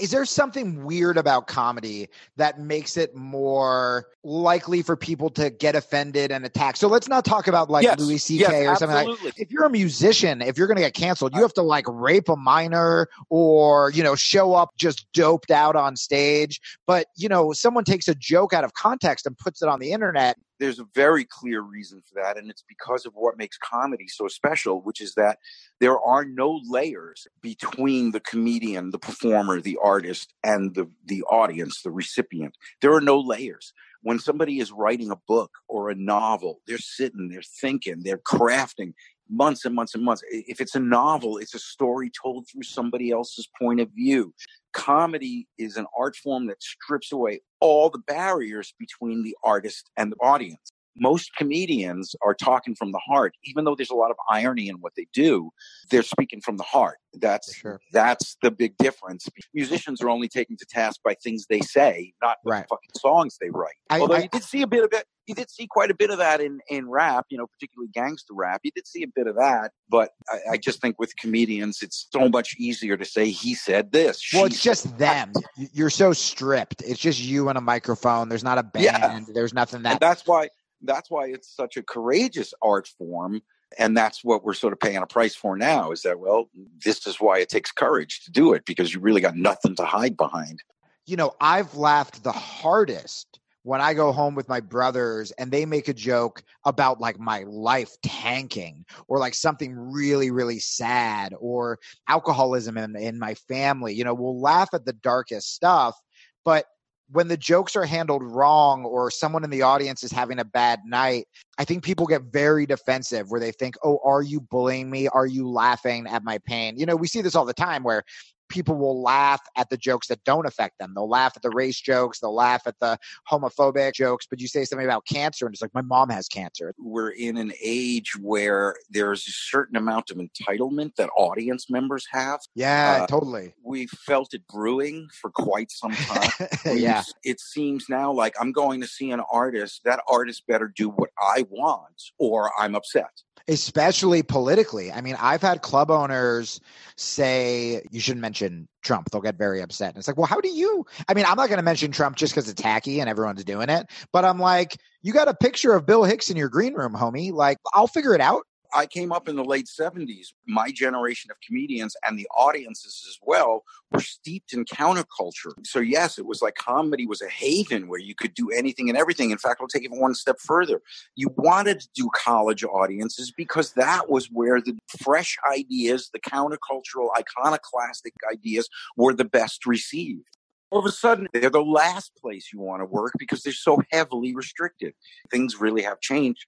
Is 0.00 0.10
there 0.10 0.24
something 0.24 0.84
weird 0.84 1.16
about 1.16 1.46
comedy 1.46 2.08
that 2.36 2.58
makes 2.58 2.96
it 2.96 3.14
more 3.14 4.08
likely 4.24 4.82
for 4.82 4.96
people 4.96 5.30
to 5.30 5.50
get 5.50 5.76
offended 5.76 6.32
and 6.32 6.44
attack? 6.44 6.76
So 6.76 6.88
let's 6.88 7.08
not 7.08 7.24
talk 7.24 7.46
about 7.46 7.70
like 7.70 7.84
yes, 7.84 8.00
Louis 8.00 8.18
C.K. 8.18 8.40
Yes, 8.40 8.66
or 8.66 8.76
something 8.76 8.96
absolutely. 8.96 9.26
like 9.26 9.40
If 9.40 9.52
you're 9.52 9.64
a 9.64 9.70
musician, 9.70 10.42
if 10.42 10.58
you're 10.58 10.66
going 10.66 10.76
to 10.76 10.82
get 10.82 10.94
canceled, 10.94 11.32
you 11.34 11.40
uh 11.40 11.42
have 11.42 11.54
to 11.54 11.62
like 11.62 11.84
rape 11.86 12.28
a 12.28 12.36
minor 12.36 13.08
or, 13.30 13.90
you 13.92 14.02
know, 14.02 14.16
show 14.16 14.54
up 14.54 14.70
just 14.76 15.06
doped 15.12 15.52
out 15.52 15.76
on 15.76 15.94
stage. 15.94 16.60
But, 16.86 17.06
you 17.16 17.28
know, 17.28 17.52
someone 17.52 17.84
takes 17.84 18.08
a 18.08 18.14
joke 18.16 18.52
out 18.52 18.64
of 18.64 18.74
context 18.74 19.26
and 19.26 19.38
puts 19.38 19.62
it 19.62 19.68
on 19.68 19.78
the 19.78 19.92
internet 19.92 20.36
there's 20.58 20.78
a 20.78 20.86
very 20.94 21.24
clear 21.24 21.60
reason 21.60 22.02
for 22.02 22.20
that, 22.20 22.36
and 22.36 22.50
it's 22.50 22.64
because 22.68 23.06
of 23.06 23.12
what 23.14 23.38
makes 23.38 23.58
comedy 23.58 24.08
so 24.08 24.28
special, 24.28 24.80
which 24.82 25.00
is 25.00 25.14
that 25.14 25.38
there 25.80 26.00
are 26.00 26.24
no 26.24 26.60
layers 26.68 27.26
between 27.40 28.12
the 28.12 28.20
comedian, 28.20 28.90
the 28.90 28.98
performer, 28.98 29.60
the 29.60 29.78
artist, 29.82 30.34
and 30.44 30.74
the, 30.74 30.90
the 31.06 31.22
audience, 31.24 31.82
the 31.82 31.90
recipient. 31.90 32.56
There 32.80 32.92
are 32.92 33.00
no 33.00 33.18
layers. 33.18 33.72
When 34.02 34.18
somebody 34.18 34.60
is 34.60 34.70
writing 34.70 35.10
a 35.10 35.16
book 35.16 35.50
or 35.68 35.90
a 35.90 35.94
novel, 35.94 36.60
they're 36.66 36.78
sitting, 36.78 37.28
they're 37.28 37.42
thinking, 37.42 38.02
they're 38.02 38.18
crafting 38.18 38.94
months 39.28 39.64
and 39.64 39.74
months 39.74 39.94
and 39.94 40.04
months. 40.04 40.22
If 40.30 40.60
it's 40.60 40.76
a 40.76 40.80
novel, 40.80 41.38
it's 41.38 41.54
a 41.54 41.58
story 41.58 42.10
told 42.10 42.46
through 42.48 42.62
somebody 42.62 43.10
else's 43.10 43.48
point 43.60 43.80
of 43.80 43.90
view 43.90 44.32
comedy 44.72 45.48
is 45.58 45.76
an 45.76 45.86
art 45.98 46.14
form 46.16 46.46
that 46.46 46.62
strips 46.62 47.12
away 47.12 47.40
all 47.60 47.90
the 47.90 47.98
barriers 47.98 48.74
between 48.78 49.22
the 49.22 49.36
artist 49.42 49.90
and 49.96 50.12
the 50.12 50.16
audience. 50.16 50.72
Most 51.00 51.34
comedians 51.36 52.14
are 52.22 52.34
talking 52.34 52.74
from 52.74 52.92
the 52.92 52.98
heart, 52.98 53.34
even 53.44 53.64
though 53.64 53.74
there's 53.74 53.90
a 53.90 53.94
lot 53.94 54.10
of 54.10 54.16
irony 54.30 54.68
in 54.68 54.76
what 54.76 54.92
they 54.96 55.06
do. 55.12 55.50
They're 55.90 56.02
speaking 56.02 56.40
from 56.40 56.56
the 56.56 56.64
heart. 56.64 56.98
That's 57.14 57.54
sure. 57.54 57.80
that's 57.92 58.36
the 58.42 58.50
big 58.50 58.76
difference. 58.76 59.28
Musicians 59.54 60.02
are 60.02 60.10
only 60.10 60.28
taken 60.28 60.56
to 60.58 60.66
task 60.66 61.00
by 61.02 61.14
things 61.14 61.46
they 61.48 61.60
say, 61.60 62.12
not 62.22 62.36
right. 62.44 62.64
the 62.64 62.68
fucking 62.68 62.90
songs 62.96 63.38
they 63.40 63.50
write. 63.50 63.74
I, 63.90 64.00
Although 64.00 64.16
I, 64.16 64.22
you 64.22 64.28
did 64.28 64.44
see 64.44 64.62
a 64.62 64.66
bit 64.66 64.84
of 64.84 64.92
it, 64.92 65.06
you 65.26 65.34
did 65.34 65.50
see 65.50 65.66
quite 65.66 65.90
a 65.90 65.94
bit 65.94 66.10
of 66.10 66.18
that 66.18 66.40
in 66.40 66.60
in 66.68 66.88
rap, 66.88 67.26
you 67.28 67.38
know, 67.38 67.46
particularly 67.46 67.90
gangster 67.92 68.34
rap. 68.34 68.60
You 68.64 68.70
did 68.74 68.86
see 68.86 69.02
a 69.02 69.08
bit 69.08 69.26
of 69.26 69.36
that, 69.36 69.72
but 69.88 70.10
I, 70.28 70.52
I 70.52 70.56
just 70.56 70.80
think 70.80 70.98
with 70.98 71.14
comedians, 71.16 71.80
it's 71.82 72.08
so 72.12 72.28
much 72.28 72.54
easier 72.58 72.96
to 72.96 73.04
say 73.04 73.30
he 73.30 73.54
said 73.54 73.92
this. 73.92 74.22
Well, 74.32 74.46
it's 74.46 74.62
just 74.62 74.96
them. 74.98 75.32
You're 75.72 75.90
so 75.90 76.12
stripped. 76.12 76.82
It's 76.82 77.00
just 77.00 77.20
you 77.20 77.48
and 77.48 77.58
a 77.58 77.60
microphone. 77.60 78.28
There's 78.28 78.44
not 78.44 78.58
a 78.58 78.62
band. 78.62 78.84
Yeah. 78.84 79.20
There's 79.32 79.54
nothing 79.54 79.82
that. 79.82 79.92
And 79.92 80.00
that's 80.00 80.26
why. 80.26 80.48
That's 80.82 81.10
why 81.10 81.26
it's 81.28 81.54
such 81.54 81.76
a 81.76 81.82
courageous 81.82 82.54
art 82.62 82.88
form 82.98 83.42
and 83.76 83.96
that's 83.96 84.24
what 84.24 84.44
we're 84.44 84.54
sort 84.54 84.72
of 84.72 84.80
paying 84.80 84.96
a 84.96 85.06
price 85.06 85.34
for 85.34 85.56
now 85.56 85.90
is 85.90 86.02
that 86.02 86.20
well 86.20 86.48
this 86.84 87.06
is 87.06 87.20
why 87.20 87.38
it 87.38 87.48
takes 87.48 87.72
courage 87.72 88.24
to 88.24 88.30
do 88.30 88.52
it 88.52 88.64
because 88.64 88.94
you 88.94 89.00
really 89.00 89.20
got 89.20 89.36
nothing 89.36 89.74
to 89.76 89.84
hide 89.84 90.16
behind. 90.16 90.62
You 91.06 91.16
know 91.16 91.34
i've 91.40 91.74
laughed 91.74 92.22
the 92.22 92.32
hardest 92.32 93.40
when 93.62 93.80
i 93.80 93.92
go 93.94 94.12
home 94.12 94.34
with 94.34 94.48
my 94.48 94.60
brothers 94.60 95.30
and 95.32 95.50
they 95.50 95.66
make 95.66 95.88
a 95.88 95.94
joke 95.94 96.42
about 96.64 97.00
like 97.00 97.18
my 97.18 97.44
life 97.46 97.90
tanking 98.02 98.84
or 99.08 99.18
like 99.18 99.34
something 99.34 99.74
really 99.74 100.30
really 100.30 100.58
sad 100.58 101.34
or 101.38 101.78
alcoholism 102.08 102.78
in, 102.78 102.96
in 102.96 103.18
my 103.18 103.34
family. 103.34 103.94
You 103.94 104.04
know 104.04 104.14
we'll 104.14 104.40
laugh 104.40 104.70
at 104.72 104.84
the 104.84 104.92
darkest 104.92 105.54
stuff 105.54 105.98
but 106.44 106.66
when 107.10 107.28
the 107.28 107.36
jokes 107.36 107.74
are 107.74 107.84
handled 107.84 108.22
wrong 108.22 108.84
or 108.84 109.10
someone 109.10 109.42
in 109.42 109.50
the 109.50 109.62
audience 109.62 110.02
is 110.02 110.12
having 110.12 110.38
a 110.38 110.44
bad 110.44 110.80
night, 110.84 111.26
I 111.58 111.64
think 111.64 111.82
people 111.82 112.06
get 112.06 112.22
very 112.24 112.66
defensive 112.66 113.30
where 113.30 113.40
they 113.40 113.52
think, 113.52 113.76
oh, 113.82 113.98
are 114.04 114.22
you 114.22 114.40
bullying 114.40 114.90
me? 114.90 115.08
Are 115.08 115.26
you 115.26 115.48
laughing 115.48 116.06
at 116.06 116.22
my 116.22 116.38
pain? 116.38 116.78
You 116.78 116.86
know, 116.86 116.96
we 116.96 117.08
see 117.08 117.22
this 117.22 117.34
all 117.34 117.46
the 117.46 117.54
time 117.54 117.82
where 117.82 118.02
people 118.48 118.76
will 118.76 119.02
laugh 119.02 119.40
at 119.56 119.70
the 119.70 119.76
jokes 119.76 120.08
that 120.08 120.22
don't 120.24 120.46
affect 120.46 120.78
them. 120.78 120.92
They'll 120.94 121.08
laugh 121.08 121.32
at 121.36 121.42
the 121.42 121.50
race 121.50 121.80
jokes, 121.80 122.20
they'll 122.20 122.34
laugh 122.34 122.62
at 122.66 122.78
the 122.80 122.98
homophobic 123.30 123.94
jokes, 123.94 124.26
but 124.28 124.40
you 124.40 124.48
say 124.48 124.64
something 124.64 124.86
about 124.86 125.06
cancer 125.06 125.46
and 125.46 125.54
it's 125.54 125.62
like, 125.62 125.74
my 125.74 125.82
mom 125.82 126.10
has 126.10 126.28
cancer. 126.28 126.74
We're 126.78 127.10
in 127.10 127.36
an 127.36 127.52
age 127.62 128.12
where 128.20 128.76
there's 128.90 129.26
a 129.26 129.32
certain 129.32 129.76
amount 129.76 130.10
of 130.10 130.18
entitlement 130.18 130.96
that 130.96 131.10
audience 131.16 131.70
members 131.70 132.06
have. 132.10 132.40
Yeah, 132.54 133.00
uh, 133.02 133.06
totally. 133.06 133.54
We 133.62 133.86
felt 133.86 134.34
it 134.34 134.46
brewing 134.48 135.08
for 135.20 135.30
quite 135.30 135.70
some 135.70 135.92
time. 135.92 136.30
yeah. 136.64 137.02
It 137.24 137.40
seems 137.40 137.88
now 137.88 138.12
like 138.12 138.34
I'm 138.40 138.52
going 138.52 138.80
to 138.80 138.86
see 138.86 139.10
an 139.10 139.22
artist, 139.30 139.82
that 139.84 140.02
artist 140.08 140.46
better 140.46 140.72
do 140.74 140.88
what 140.88 141.10
I 141.20 141.46
want 141.50 142.02
or 142.18 142.50
I'm 142.58 142.74
upset 142.74 143.10
especially 143.48 144.22
politically. 144.22 144.92
I 144.92 145.00
mean, 145.00 145.16
I've 145.18 145.40
had 145.40 145.62
club 145.62 145.90
owners 145.90 146.60
say 146.96 147.82
you 147.90 147.98
shouldn't 147.98 148.20
mention 148.20 148.37
Trump. 148.82 149.10
They'll 149.10 149.20
get 149.20 149.36
very 149.36 149.60
upset. 149.60 149.90
And 149.90 149.98
it's 149.98 150.08
like, 150.08 150.16
well, 150.16 150.26
how 150.26 150.40
do 150.40 150.48
you? 150.48 150.84
I 151.08 151.14
mean, 151.14 151.24
I'm 151.24 151.36
not 151.36 151.48
going 151.48 151.58
to 151.58 151.64
mention 151.64 151.92
Trump 151.92 152.16
just 152.16 152.34
because 152.34 152.48
it's 152.48 152.60
tacky 152.60 153.00
and 153.00 153.08
everyone's 153.08 153.44
doing 153.44 153.68
it. 153.68 153.86
But 154.12 154.24
I'm 154.24 154.38
like, 154.38 154.76
you 155.02 155.12
got 155.12 155.28
a 155.28 155.34
picture 155.34 155.72
of 155.72 155.86
Bill 155.86 156.04
Hicks 156.04 156.30
in 156.30 156.36
your 156.36 156.48
green 156.48 156.74
room, 156.74 156.94
homie. 156.94 157.32
Like, 157.32 157.58
I'll 157.72 157.86
figure 157.86 158.14
it 158.14 158.20
out. 158.20 158.42
I 158.74 158.86
came 158.86 159.12
up 159.12 159.28
in 159.28 159.36
the 159.36 159.44
late 159.44 159.66
70s. 159.66 160.28
My 160.46 160.70
generation 160.70 161.30
of 161.30 161.36
comedians 161.46 161.96
and 162.06 162.18
the 162.18 162.28
audiences 162.36 163.04
as 163.08 163.18
well 163.22 163.64
were 163.90 164.00
steeped 164.00 164.52
in 164.52 164.64
counterculture. 164.64 165.52
So, 165.64 165.80
yes, 165.80 166.18
it 166.18 166.26
was 166.26 166.42
like 166.42 166.54
comedy 166.54 167.06
was 167.06 167.22
a 167.22 167.28
haven 167.28 167.88
where 167.88 168.00
you 168.00 168.14
could 168.14 168.34
do 168.34 168.50
anything 168.50 168.88
and 168.88 168.98
everything. 168.98 169.30
In 169.30 169.38
fact, 169.38 169.60
I'll 169.60 169.68
take 169.68 169.84
it 169.84 169.90
one 169.90 170.14
step 170.14 170.36
further. 170.40 170.82
You 171.16 171.28
wanted 171.36 171.80
to 171.80 171.88
do 171.94 172.10
college 172.14 172.64
audiences 172.64 173.32
because 173.36 173.72
that 173.72 174.10
was 174.10 174.26
where 174.26 174.60
the 174.60 174.76
fresh 175.00 175.36
ideas, 175.50 176.10
the 176.12 176.20
countercultural, 176.20 177.08
iconoclastic 177.18 178.14
ideas 178.30 178.68
were 178.96 179.14
the 179.14 179.24
best 179.24 179.66
received 179.66 180.37
all 180.70 180.80
of 180.80 180.86
a 180.86 180.92
sudden 180.92 181.28
they're 181.32 181.50
the 181.50 181.62
last 181.62 182.12
place 182.20 182.50
you 182.52 182.60
want 182.60 182.80
to 182.82 182.86
work 182.86 183.12
because 183.18 183.42
they're 183.42 183.52
so 183.52 183.80
heavily 183.90 184.34
restricted. 184.34 184.94
Things 185.30 185.60
really 185.60 185.82
have 185.82 186.00
changed 186.00 186.46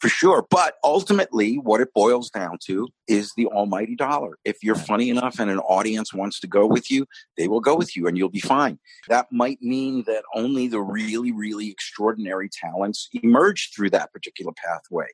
for 0.00 0.08
sure. 0.08 0.46
But 0.50 0.74
ultimately, 0.82 1.56
what 1.56 1.80
it 1.80 1.92
boils 1.94 2.30
down 2.30 2.58
to 2.66 2.88
is 3.06 3.32
the 3.36 3.46
almighty 3.46 3.96
dollar. 3.96 4.38
If 4.44 4.58
you're 4.62 4.74
funny 4.74 5.10
enough 5.10 5.38
and 5.38 5.50
an 5.50 5.58
audience 5.60 6.12
wants 6.12 6.40
to 6.40 6.46
go 6.46 6.66
with 6.66 6.90
you, 6.90 7.06
they 7.36 7.48
will 7.48 7.60
go 7.60 7.76
with 7.76 7.96
you 7.96 8.06
and 8.06 8.16
you'll 8.16 8.28
be 8.28 8.40
fine. 8.40 8.78
That 9.08 9.26
might 9.30 9.60
mean 9.62 10.04
that 10.06 10.24
only 10.34 10.68
the 10.68 10.80
really, 10.80 11.32
really 11.32 11.70
extraordinary 11.70 12.48
talents 12.48 13.08
emerge 13.22 13.70
through 13.74 13.90
that 13.90 14.12
particular 14.12 14.52
pathway. 14.52 15.06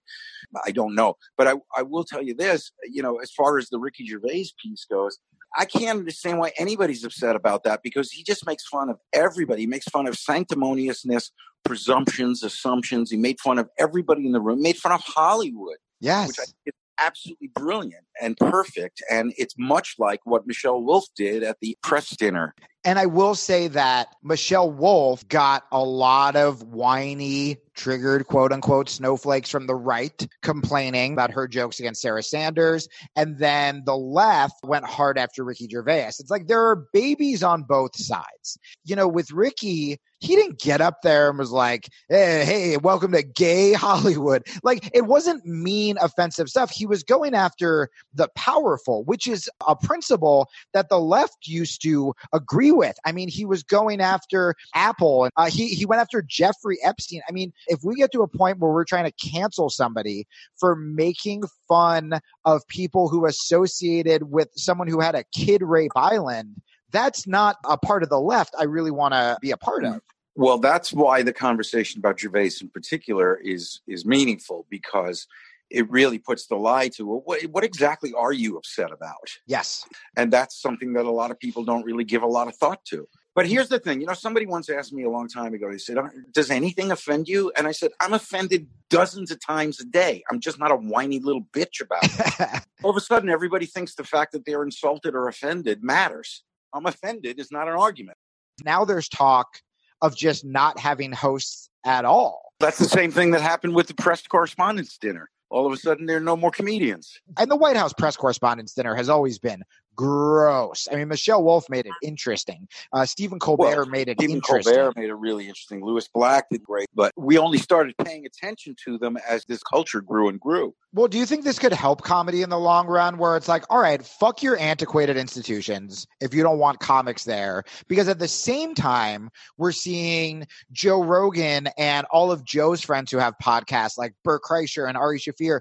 I 0.65 0.71
don't 0.71 0.95
know. 0.95 1.17
But 1.37 1.49
I, 1.49 1.55
I 1.77 1.83
will 1.83 2.05
tell 2.05 2.23
you 2.23 2.35
this, 2.35 2.71
you 2.85 3.03
know, 3.03 3.19
as 3.19 3.31
far 3.31 3.59
as 3.59 3.69
the 3.69 3.79
Ricky 3.79 4.07
Gervais 4.07 4.47
piece 4.63 4.87
goes, 4.91 5.19
I 5.57 5.65
can't 5.65 5.99
understand 5.99 6.39
why 6.39 6.53
anybody's 6.59 7.05
upset 7.05 7.37
about 7.37 7.65
that 7.65 7.83
because 7.83 8.13
he 8.13 8.23
just 8.23 8.47
makes 8.47 8.67
fun 8.67 8.91
of 8.91 8.99
everybody. 9.13 9.63
He 9.63 9.67
makes 9.67 9.87
fun 9.87 10.07
of 10.07 10.15
sanctimoniousness, 10.15 11.31
presumptions, 11.65 12.43
assumptions. 12.43 13.11
He 13.11 13.17
made 13.17 13.41
fun 13.41 13.59
of 13.59 13.69
everybody 13.79 14.27
in 14.27 14.33
the 14.33 14.41
room, 14.41 14.63
made 14.63 14.77
fun 14.77 14.93
of 14.93 15.03
Hollywood. 15.03 15.77
Yes. 16.01 16.29
Which 16.29 16.39
I 16.41 16.45
think 16.45 16.57
is 16.67 16.75
absolutely 16.99 17.49
brilliant 17.49 18.05
and 18.21 18.37
perfect. 18.37 19.03
And 19.11 19.33
it's 19.37 19.55
much 19.59 19.97
like 19.99 20.21
what 20.25 20.47
Michelle 20.47 20.83
Wolf 20.83 21.07
did 21.17 21.43
at 21.43 21.59
the 21.61 21.77
press 21.83 22.11
dinner. 22.11 22.55
And 22.87 23.01
I 23.01 23.07
will 23.07 23.35
say 23.35 23.67
that 23.67 24.15
Michelle 24.23 24.71
Wolf 24.71 25.27
got 25.27 25.65
a 25.73 25.83
lot 25.83 26.37
of 26.37 26.63
whiny, 26.63 27.57
triggered 27.75 28.29
quote 28.29 28.53
unquote 28.53 28.89
snowflakes 28.89 29.51
from 29.51 29.67
the 29.67 29.75
right 29.75 30.25
complaining 30.43 31.13
about 31.13 31.33
her 31.33 31.49
jokes 31.49 31.81
against 31.81 32.01
Sarah 32.01 32.23
Sanders. 32.23 32.89
And 33.17 33.39
then 33.39 33.83
the 33.87 33.97
left 33.97 34.63
went 34.63 34.85
hard 34.85 35.19
after 35.19 35.43
Ricky 35.43 35.67
Gervais. 35.69 36.13
It's 36.21 36.31
like 36.31 36.47
there 36.47 36.65
are 36.65 36.87
babies 36.93 37.43
on 37.43 37.65
both 37.65 37.97
sides. 37.97 38.57
You 38.85 38.95
know, 38.95 39.09
with 39.09 39.33
Ricky, 39.33 39.99
he 40.21 40.35
didn't 40.35 40.59
get 40.59 40.81
up 40.81 41.03
there 41.03 41.29
and 41.29 41.39
was 41.39 41.51
like, 41.51 41.89
hey, 42.09 42.45
hey, 42.45 42.77
welcome 42.79 43.13
to 43.13 43.23
gay 43.23 43.73
Hollywood. 43.75 44.47
Like, 44.63 44.91
it 44.95 45.07
wasn't 45.07 45.45
mean, 45.45 45.97
offensive 46.01 46.49
stuff. 46.49 46.71
He 46.71 46.87
was 46.87 47.03
going 47.03 47.35
after 47.35 47.91
the 48.15 48.29
powerful, 48.35 49.05
which 49.05 49.27
is 49.27 49.51
a 49.67 49.77
principle 49.77 50.49
that 50.73 50.89
the 50.89 51.01
left 51.01 51.47
used 51.47 51.83
to 51.83 52.15
agree 52.33 52.73
with. 52.77 52.97
I 53.05 53.13
mean, 53.13 53.29
he 53.29 53.45
was 53.45 53.63
going 53.63 54.01
after 54.01 54.55
Apple 54.75 55.25
and 55.25 55.33
uh, 55.37 55.51
he, 55.51 55.69
he 55.69 55.87
went 55.87 56.01
after 56.01 56.23
Jeffrey 56.23 56.79
Epstein. 56.83 57.23
I 57.29 57.33
mean, 57.33 57.53
if 57.67 57.81
we 57.83 57.97
get 57.97 58.13
to 58.13 58.23
a 58.23 58.29
point 58.29 58.59
where 58.59 58.71
we're 58.71 58.85
trying 58.85 59.11
to 59.11 59.31
cancel 59.31 59.71
somebody 59.71 60.27
for 60.59 60.77
making 60.77 61.45
fun 61.69 62.21
of 62.45 62.67
people 62.69 63.09
who 63.09 63.27
associated 63.27 64.31
with 64.31 64.49
someone 64.55 64.89
who 64.89 65.01
had 65.01 65.15
a 65.15 65.25
kid 65.35 65.63
rape 65.63 65.93
island, 65.97 66.61
that's 66.91 67.27
not 67.27 67.57
a 67.65 67.77
part 67.77 68.03
of 68.03 68.09
the 68.09 68.21
left 68.21 68.55
I 68.59 68.65
really 68.65 68.91
want 68.91 69.15
to 69.15 69.39
be 69.41 69.51
a 69.51 69.57
part 69.57 69.85
of. 69.85 70.01
Well, 70.37 70.59
that's 70.59 70.93
why 70.93 71.23
the 71.23 71.33
conversation 71.33 71.99
about 71.99 72.21
Gervais 72.21 72.53
in 72.61 72.69
particular 72.69 73.37
is 73.37 73.81
is 73.87 74.05
meaningful 74.05 74.67
because 74.69 75.27
it 75.71 75.91
really 75.91 76.19
puts 76.19 76.47
the 76.47 76.57
lie 76.57 76.89
to 76.89 77.07
well, 77.07 77.23
what, 77.25 77.43
what 77.45 77.65
exactly 77.65 78.13
are 78.15 78.33
you 78.33 78.57
upset 78.57 78.93
about? 78.93 79.39
Yes. 79.47 79.85
And 80.17 80.33
that's 80.33 80.61
something 80.61 80.93
that 80.95 81.05
a 81.05 81.11
lot 81.11 81.31
of 81.31 81.39
people 81.39 81.65
don't 81.65 81.85
really 81.85 82.05
give 82.05 82.23
a 82.23 82.27
lot 82.27 82.49
of 82.49 82.57
thought 82.57 82.85
to. 82.87 83.09
But 83.35 83.47
here's 83.47 83.69
the 83.69 83.79
thing, 83.79 84.01
you 84.01 84.07
know, 84.07 84.15
somebody 84.15 84.47
once 84.47 84.71
asked 84.71 84.95
me 84.95 85.05
a 85.05 85.11
long 85.11 85.29
time 85.29 85.53
ago. 85.53 85.71
He 85.71 85.79
said, 85.79 85.99
uh, 85.99 86.09
"Does 86.33 86.51
anything 86.51 86.91
offend 86.91 87.29
you?" 87.29 87.53
And 87.55 87.67
I 87.67 87.73
said, 87.73 87.91
"I'm 88.01 88.15
offended 88.15 88.67
dozens 88.89 89.31
of 89.31 89.45
times 89.45 89.79
a 89.79 89.85
day. 89.85 90.23
I'm 90.31 90.41
just 90.41 90.59
not 90.59 90.73
a 90.73 90.77
whiny 90.77 91.19
little 91.19 91.43
bitch 91.53 91.83
about 91.83 92.05
it." 92.05 92.63
All 92.83 92.91
of 92.91 92.97
a 92.97 93.01
sudden, 93.01 93.29
everybody 93.29 93.67
thinks 93.67 93.95
the 93.95 94.05
fact 94.05 94.33
that 94.33 94.47
they're 94.47 94.63
insulted 94.63 95.15
or 95.15 95.29
offended 95.29 95.85
matters. 95.85 96.45
I'm 96.73 96.87
offended 96.87 97.39
is 97.39 97.53
not 97.53 97.69
an 97.69 97.75
argument. 97.75 98.17
Now 98.65 98.87
there's 98.87 99.09
talk 99.09 99.61
of 100.01 100.17
just 100.17 100.43
not 100.43 100.79
having 100.79 101.13
hosts 101.13 101.69
at 101.85 102.07
all. 102.07 102.53
That's 102.59 102.79
the 102.79 102.87
same 102.87 103.11
thing 103.11 103.33
that 103.33 103.43
happened 103.43 103.75
with 103.75 103.87
the 103.87 103.95
press 103.95 104.27
correspondence 104.27 104.97
dinner. 104.97 105.29
All 105.49 105.67
of 105.67 105.73
a 105.73 105.77
sudden, 105.77 106.07
there 106.07 106.17
are 106.17 106.21
no 106.21 106.37
more 106.37 106.51
comedians. 106.51 107.21
And 107.39 107.51
the 107.51 107.57
White 107.57 107.77
House 107.77 107.93
press 107.93 108.17
correspondence 108.17 108.75
dinner 108.75 108.95
has 108.95 109.09
always 109.09 109.39
been 109.39 109.63
gross. 109.97 110.87
I 110.91 110.97
mean, 110.97 111.09
Michelle 111.09 111.43
Wolf 111.43 111.69
made 111.69 111.87
it 111.87 111.93
interesting. 112.03 112.69
Uh, 112.93 113.07
Stephen 113.07 113.39
Colbert 113.39 113.65
Well, 113.65 113.87
made 113.87 114.09
it 114.09 114.19
Stephen 114.19 114.37
interesting. 114.37 114.75
Colbert 114.75 114.97
made 114.97 115.09
it 115.09 115.15
really 115.15 115.49
interesting. 115.49 115.85
Lewis 115.85 116.09
Black 116.09 116.47
did 116.51 116.63
great, 116.63 116.89
but 116.95 117.13
we 117.17 117.39
only 117.39 117.59
started 117.59 117.95
paying 118.05 118.27
attention 118.27 118.77
to 118.85 118.99
them 118.99 119.17
as 119.29 119.45
this 119.47 119.63
culture 119.63 120.01
grew 120.01 120.29
and 120.29 120.39
grew. 120.39 120.75
Well, 120.93 121.09
do 121.09 121.19
you 121.19 121.27
think 121.27 121.45
this 121.45 121.59
could 121.59 121.75
help 121.75 122.03
comedy 122.03 122.41
in 122.41 122.49
the 122.49 122.59
long 122.59 122.87
run 122.87 123.19
where 123.19 123.37
it's 123.37 123.49
like, 123.49 123.65
all 123.69 123.79
right, 123.79 124.03
fuck 124.03 124.43
your 124.43 124.59
antiquated 124.59 125.19
institutions 125.19 126.07
if 126.23 126.33
you 126.33 126.43
don't 126.43 126.59
want 126.59 126.81
comics 126.81 127.25
there? 127.25 127.65
Because 127.87 128.09
at 128.09 128.19
the 128.19 128.29
same 128.29 128.75
time, 128.75 129.29
we're 129.59 129.73
seeing 129.73 130.47
Joe 130.73 131.03
Rogan 131.03 131.69
and 131.77 132.07
all 132.11 132.33
of 132.33 132.45
Joe's 132.45 132.81
friends 132.81 133.11
who 133.11 133.19
have 133.19 133.35
podcasts 133.43 133.99
like 133.99 134.15
Bert 134.25 134.43
Kreischer 134.43 134.89
and 134.89 134.97
Ari 134.97 135.19
Shaffir 135.19 135.61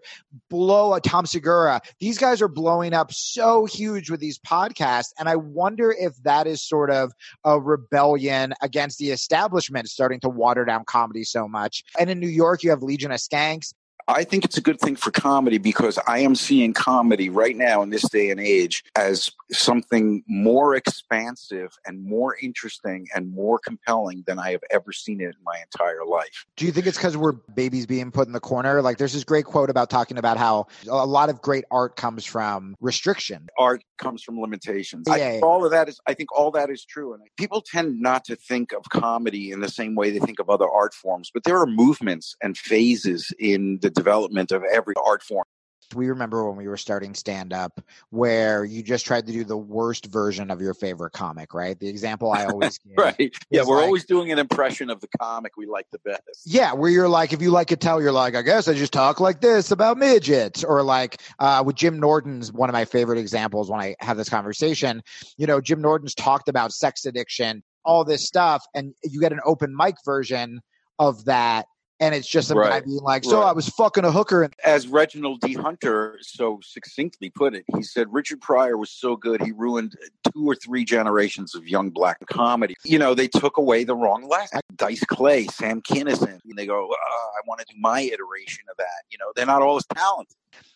blow 0.50 0.94
a 0.94 1.02
Tom 1.02 1.26
Segura. 1.26 1.82
These 2.00 2.18
guys 2.18 2.42
are 2.42 2.48
blowing 2.48 2.94
up 2.94 3.12
so 3.12 3.66
huge 3.66 4.10
with 4.10 4.22
these 4.26 4.40
podcasts. 4.40 5.14
And 5.20 5.30
I 5.30 5.36
wonder 5.36 5.92
if 5.92 6.16
that 6.24 6.48
is 6.48 6.62
sort 6.64 6.90
of 6.90 7.12
a 7.44 7.60
rebellion 7.60 8.54
against 8.62 8.98
the 8.98 9.12
establishment 9.12 9.88
starting 9.88 10.20
to 10.22 10.30
water 10.30 10.66
down 10.66 10.84
comedy 10.86 11.24
so 11.24 11.48
much. 11.48 11.84
And 12.00 12.10
in 12.10 12.20
New 12.20 12.28
York, 12.28 12.64
you 12.64 12.72
have 12.72 12.82
Legion 12.82 13.12
of 13.12 13.20
Skanks. 13.20 13.74
I 14.08 14.24
think 14.24 14.46
it's 14.46 14.58
a 14.58 14.62
good 14.62 14.80
thing 14.80 14.96
for 14.96 15.10
comedy 15.12 15.58
because 15.58 15.98
I 16.06 16.20
am 16.20 16.36
seeing 16.36 16.74
comedy 16.74 17.30
right 17.30 17.56
now 17.56 17.82
in 17.82 17.90
this 17.90 18.08
day 18.10 18.30
and 18.30 18.40
age 18.40 18.84
as 18.96 19.32
something 19.52 20.24
more 20.28 20.76
expansive 20.76 21.72
and 21.86 22.04
more 22.04 22.38
interesting 22.42 23.08
and 23.16 23.34
more 23.34 23.58
compelling 23.58 24.24
than 24.28 24.38
I 24.38 24.52
have 24.52 24.62
ever 24.70 24.92
seen 24.92 25.22
it 25.22 25.26
in 25.26 25.44
my 25.44 25.58
entire 25.62 26.06
life. 26.06 26.46
Do 26.56 26.66
you 26.66 26.72
think 26.72 26.86
it's 26.86 26.98
because 26.98 27.18
we're 27.18 27.32
babies 27.32 27.88
being 27.88 28.12
put 28.12 28.28
in 28.28 28.34
the 28.34 28.40
corner? 28.40 28.82
Like, 28.82 28.98
there's 28.98 29.14
this 29.14 29.24
great 29.24 29.46
quote 29.46 29.70
about 29.70 29.90
talking 29.90 30.18
about 30.18 30.38
how 30.38 30.68
a 30.88 31.06
lot 31.06 31.30
of 31.30 31.42
great 31.42 31.66
art 31.72 31.96
comes 31.96 32.26
from 32.26 32.76
restriction. 32.80 33.48
Art 33.58 33.84
comes 33.98 34.22
from 34.22 34.40
limitations. 34.40 35.08
I 35.08 35.18
think 35.18 35.42
yeah. 35.42 35.48
all 35.48 35.66
of 35.66 35.72
that 35.72 35.90
is 35.90 36.00
I 36.06 36.14
think 36.14 36.32
all 36.36 36.52
that 36.52 36.70
is 36.70 36.86
true. 36.86 37.14
And 37.14 37.24
people 37.38 37.62
tend 37.62 38.00
not 38.00 38.24
to 38.26 38.36
think 38.36 38.72
of 38.72 38.84
comedy 38.90 39.52
in 39.52 39.62
the 39.62 39.70
same 39.70 39.96
way 39.96 40.12
they 40.12 40.20
think 40.20 40.40
of 40.40 40.50
other 40.50 40.70
art 40.70 40.94
forms, 40.94 41.32
but 41.34 41.44
there 41.44 41.60
are 41.60 41.66
movements 41.66 42.36
and 42.44 42.58
phases 42.58 43.32
in 43.40 43.80
the 43.82 43.95
development 43.96 44.52
of 44.52 44.64
every 44.72 44.94
art 45.04 45.24
form. 45.24 45.46
We 45.94 46.10
remember 46.10 46.48
when 46.50 46.58
we 46.58 46.68
were 46.68 46.78
starting 46.78 47.14
stand 47.14 47.54
up 47.54 47.80
where 48.10 48.66
you 48.66 48.82
just 48.82 49.06
tried 49.06 49.28
to 49.28 49.32
do 49.32 49.44
the 49.44 49.56
worst 49.56 50.08
version 50.08 50.50
of 50.50 50.60
your 50.60 50.74
favorite 50.74 51.12
comic, 51.12 51.54
right? 51.54 51.80
The 51.80 51.88
example 51.88 52.32
I 52.32 52.46
always 52.50 52.80
give. 52.80 52.98
Right. 52.98 53.32
Yeah, 53.52 53.62
we're 53.68 53.76
like- 53.76 53.86
always 53.86 54.04
doing 54.04 54.32
an 54.32 54.40
impression 54.40 54.90
of 54.90 55.00
the 55.00 55.08
comic 55.20 55.58
we 55.58 55.68
like 55.68 55.86
the 55.92 56.00
best. 56.00 56.42
Yeah, 56.44 56.74
where 56.74 56.90
you're 56.90 57.08
like, 57.08 57.34
if 57.34 57.42
you 57.42 57.52
like 57.52 57.72
it, 57.72 57.82
tell 57.82 58.02
you're 58.02 58.12
like, 58.12 58.36
I 58.36 58.42
guess 58.42 58.68
I 58.68 58.74
just 58.74 58.94
talk 58.94 59.20
like 59.20 59.42
this 59.42 59.70
about 59.70 60.00
midgets, 60.00 60.64
or 60.64 60.82
like 60.82 61.22
uh, 61.38 61.62
with 61.64 61.76
Jim 61.76 62.00
Norton's 62.00 62.52
one 62.52 62.68
of 62.68 62.74
my 62.74 62.86
favorite 62.86 63.20
examples 63.20 63.70
when 63.70 63.80
I 63.80 63.96
have 64.00 64.18
this 64.18 64.28
conversation. 64.28 65.04
You 65.38 65.46
know, 65.46 65.62
Jim 65.62 65.82
Norton's 65.82 66.16
talked 66.16 66.50
about 66.50 66.74
sex 66.74 67.06
addiction, 67.06 67.62
all 67.86 68.04
this 68.04 68.26
stuff, 68.26 68.66
and 68.74 68.96
you 69.04 69.22
get 69.22 69.32
an 69.32 69.40
open 69.46 69.76
mic 69.76 69.98
version 70.04 70.62
of 70.98 71.26
that, 71.26 71.68
and 72.00 72.14
it's 72.14 72.28
just 72.28 72.52
a 72.52 72.56
guy 72.56 72.82
being 72.82 73.02
like, 73.02 73.24
"So 73.24 73.40
right. 73.40 73.50
I 73.50 73.52
was 73.54 73.70
fucking 73.70 74.04
a 74.04 74.12
hooker," 74.12 74.44
and 74.44 74.54
As 74.64 74.88
Reginald 74.88 75.42
D. 75.42 75.54
Hunter 75.54 76.18
so 76.22 76.60
succinctly 76.64 77.30
put 77.30 77.56
it, 77.56 77.66
he 77.76 77.84
said 77.84 78.12
Richard 78.12 78.42
Pryor 78.42 78.78
was 78.78 78.92
so 78.92 79.16
good 79.16 79.42
he 79.42 79.52
ruined 79.52 79.96
two 80.34 80.46
or 80.46 80.56
three 80.56 80.84
generations 80.84 81.56
of 81.56 81.68
young 81.68 81.90
black 81.90 82.26
comedy. 82.28 82.76
You 82.84 83.00
know, 83.00 83.14
they 83.14 83.28
took 83.28 83.58
away 83.58 83.84
the 83.84 83.96
wrong 83.96 84.28
lesson. 84.28 84.62
Dice 84.76 85.04
Clay, 85.06 85.48
Sam 85.48 85.82
Kinison, 85.82 86.40
and 86.44 86.58
they 86.58 86.66
go, 86.66 86.90
"Ah, 86.92 87.28
I 87.38 87.42
want 87.48 87.62
to 87.62 87.66
do 87.74 87.80
my 87.80 88.02
iteration 88.02 88.66
of 88.70 88.78
that. 88.78 89.04
You 89.10 89.18
know, 89.18 89.32
they're 89.36 89.46
not 89.46 89.62
all 89.62 89.78
as 89.78 89.86
talented. 89.94 90.36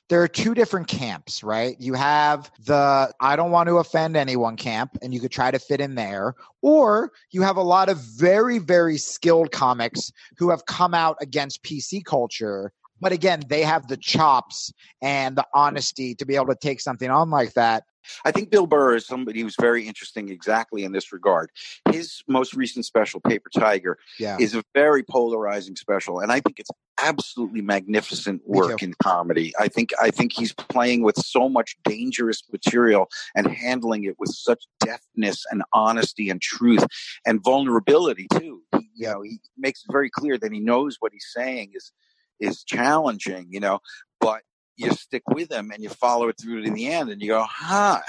There 0.10 0.22
are 0.24 0.28
two 0.28 0.56
different 0.56 0.88
camps, 0.88 1.44
right? 1.44 1.76
You 1.80 1.94
have 1.94 2.52
the 2.66 3.14
I 3.22 3.36
don't 3.36 3.52
want 3.52 3.70
to 3.70 3.78
offend 3.78 4.18
anyone 4.18 4.58
camp, 4.58 4.98
and 5.02 5.14
you 5.14 5.20
could 5.20 5.32
try 5.32 5.52
to 5.52 5.60
fit 5.60 5.80
in 5.80 5.96
there, 5.96 6.34
or 6.62 7.12
you 7.32 7.44
have 7.44 7.58
a 7.58 7.62
lot 7.62 7.90
of 7.90 8.00
very, 8.18 8.58
very 8.58 8.98
skilled 8.98 9.52
comics 9.52 10.12
who 10.38 10.50
have 10.50 10.66
come 10.66 10.94
out 10.94 11.18
against 11.22 11.64
PC 11.64 12.04
culture. 12.04 12.74
But 13.00 13.12
again, 13.14 13.44
they 13.48 13.62
have 13.62 13.88
the 13.88 13.98
chops 13.98 14.74
and 15.02 15.38
the 15.38 15.46
honesty 15.54 16.16
to 16.16 16.26
be 16.26 16.36
able 16.36 16.48
to 16.48 16.58
take 16.60 16.82
something 16.82 17.10
on 17.10 17.30
like 17.30 17.54
that. 17.54 17.84
I 18.26 18.32
think 18.32 18.50
Bill 18.50 18.68
Burr 18.68 18.96
is 18.96 19.06
somebody 19.06 19.42
who's 19.42 19.56
very 19.60 19.88
interesting 19.88 20.30
exactly 20.30 20.84
in 20.84 20.92
this 20.92 21.12
regard. 21.12 21.52
His 21.92 22.22
most 22.28 22.54
recent 22.54 22.86
special, 22.86 23.20
Paper 23.22 23.50
Tiger, 23.50 23.98
Yeah. 24.18 24.38
is 24.40 24.56
a 24.56 24.64
very 24.74 25.04
polarizing 25.04 25.76
special, 25.76 26.20
and 26.20 26.32
I 26.32 26.40
think 26.40 26.60
it's 26.60 26.72
absolutely 27.02 27.62
magnificent 27.62 28.42
work 28.46 28.84
in 28.84 28.94
comedy. 29.02 29.54
I 29.58 29.68
think 29.68 29.92
I 30.02 30.12
think 30.12 30.34
he's 30.34 30.54
playing 30.54 31.04
with 31.04 31.18
so 31.18 31.48
much 31.50 31.78
dangerous 31.84 32.44
material 32.52 33.10
and 33.36 33.48
handling 33.48 34.04
it 34.04 34.16
with 34.20 34.32
such 34.34 34.66
deftness 34.80 35.46
and 35.52 35.64
honesty 35.74 36.30
and 36.30 36.42
truth 36.42 36.86
and 37.26 37.42
vulnerability 37.44 38.28
too. 38.34 38.64
He, 38.78 38.90
you 38.96 39.08
know, 39.08 39.22
he 39.22 39.40
makes 39.58 39.84
it 39.84 39.92
very 39.92 40.10
clear 40.10 40.38
that 40.38 40.52
he 40.52 40.60
knows 40.60 40.98
what 41.00 41.14
he's 41.14 41.28
saying 41.34 41.72
is 41.74 41.92
is 42.40 42.64
challenging, 42.64 43.48
you 43.50 43.60
know, 43.60 43.80
but 44.20 44.44
you 44.80 44.92
stick 44.92 45.24
with 45.30 45.50
them 45.50 45.72
and 45.72 45.84
you 45.84 45.90
follow 45.90 46.30
it 46.30 46.36
through 46.42 46.64
to 46.64 46.72
the 46.72 46.88
end 46.88 47.10
and 47.10 47.22
you 47.22 47.28
go, 47.30 47.46
huh, 47.48 48.00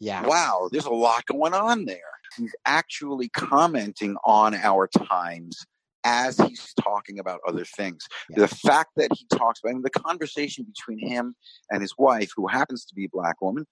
Yeah. 0.00 0.26
wow, 0.26 0.68
there's 0.72 0.84
a 0.86 0.90
lot 0.90 1.24
going 1.26 1.54
on 1.54 1.84
there. 1.84 1.98
He's 2.36 2.54
actually 2.66 3.28
commenting 3.30 4.16
on 4.24 4.54
our 4.54 4.88
times 4.88 5.64
as 6.04 6.38
he's 6.38 6.72
talking 6.80 7.18
about 7.18 7.40
other 7.48 7.64
things. 7.64 8.06
Yeah. 8.30 8.40
The 8.40 8.48
fact 8.48 8.90
that 8.96 9.10
he 9.12 9.26
talks 9.36 9.60
about 9.60 9.70
I 9.70 9.72
mean, 9.74 9.82
the 9.82 9.90
conversation 9.90 10.64
between 10.64 10.98
him 11.06 11.34
and 11.70 11.80
his 11.82 11.94
wife, 11.98 12.30
who 12.36 12.46
happens 12.46 12.84
to 12.86 12.94
be 12.94 13.06
a 13.06 13.08
black 13.08 13.40
woman, 13.40 13.66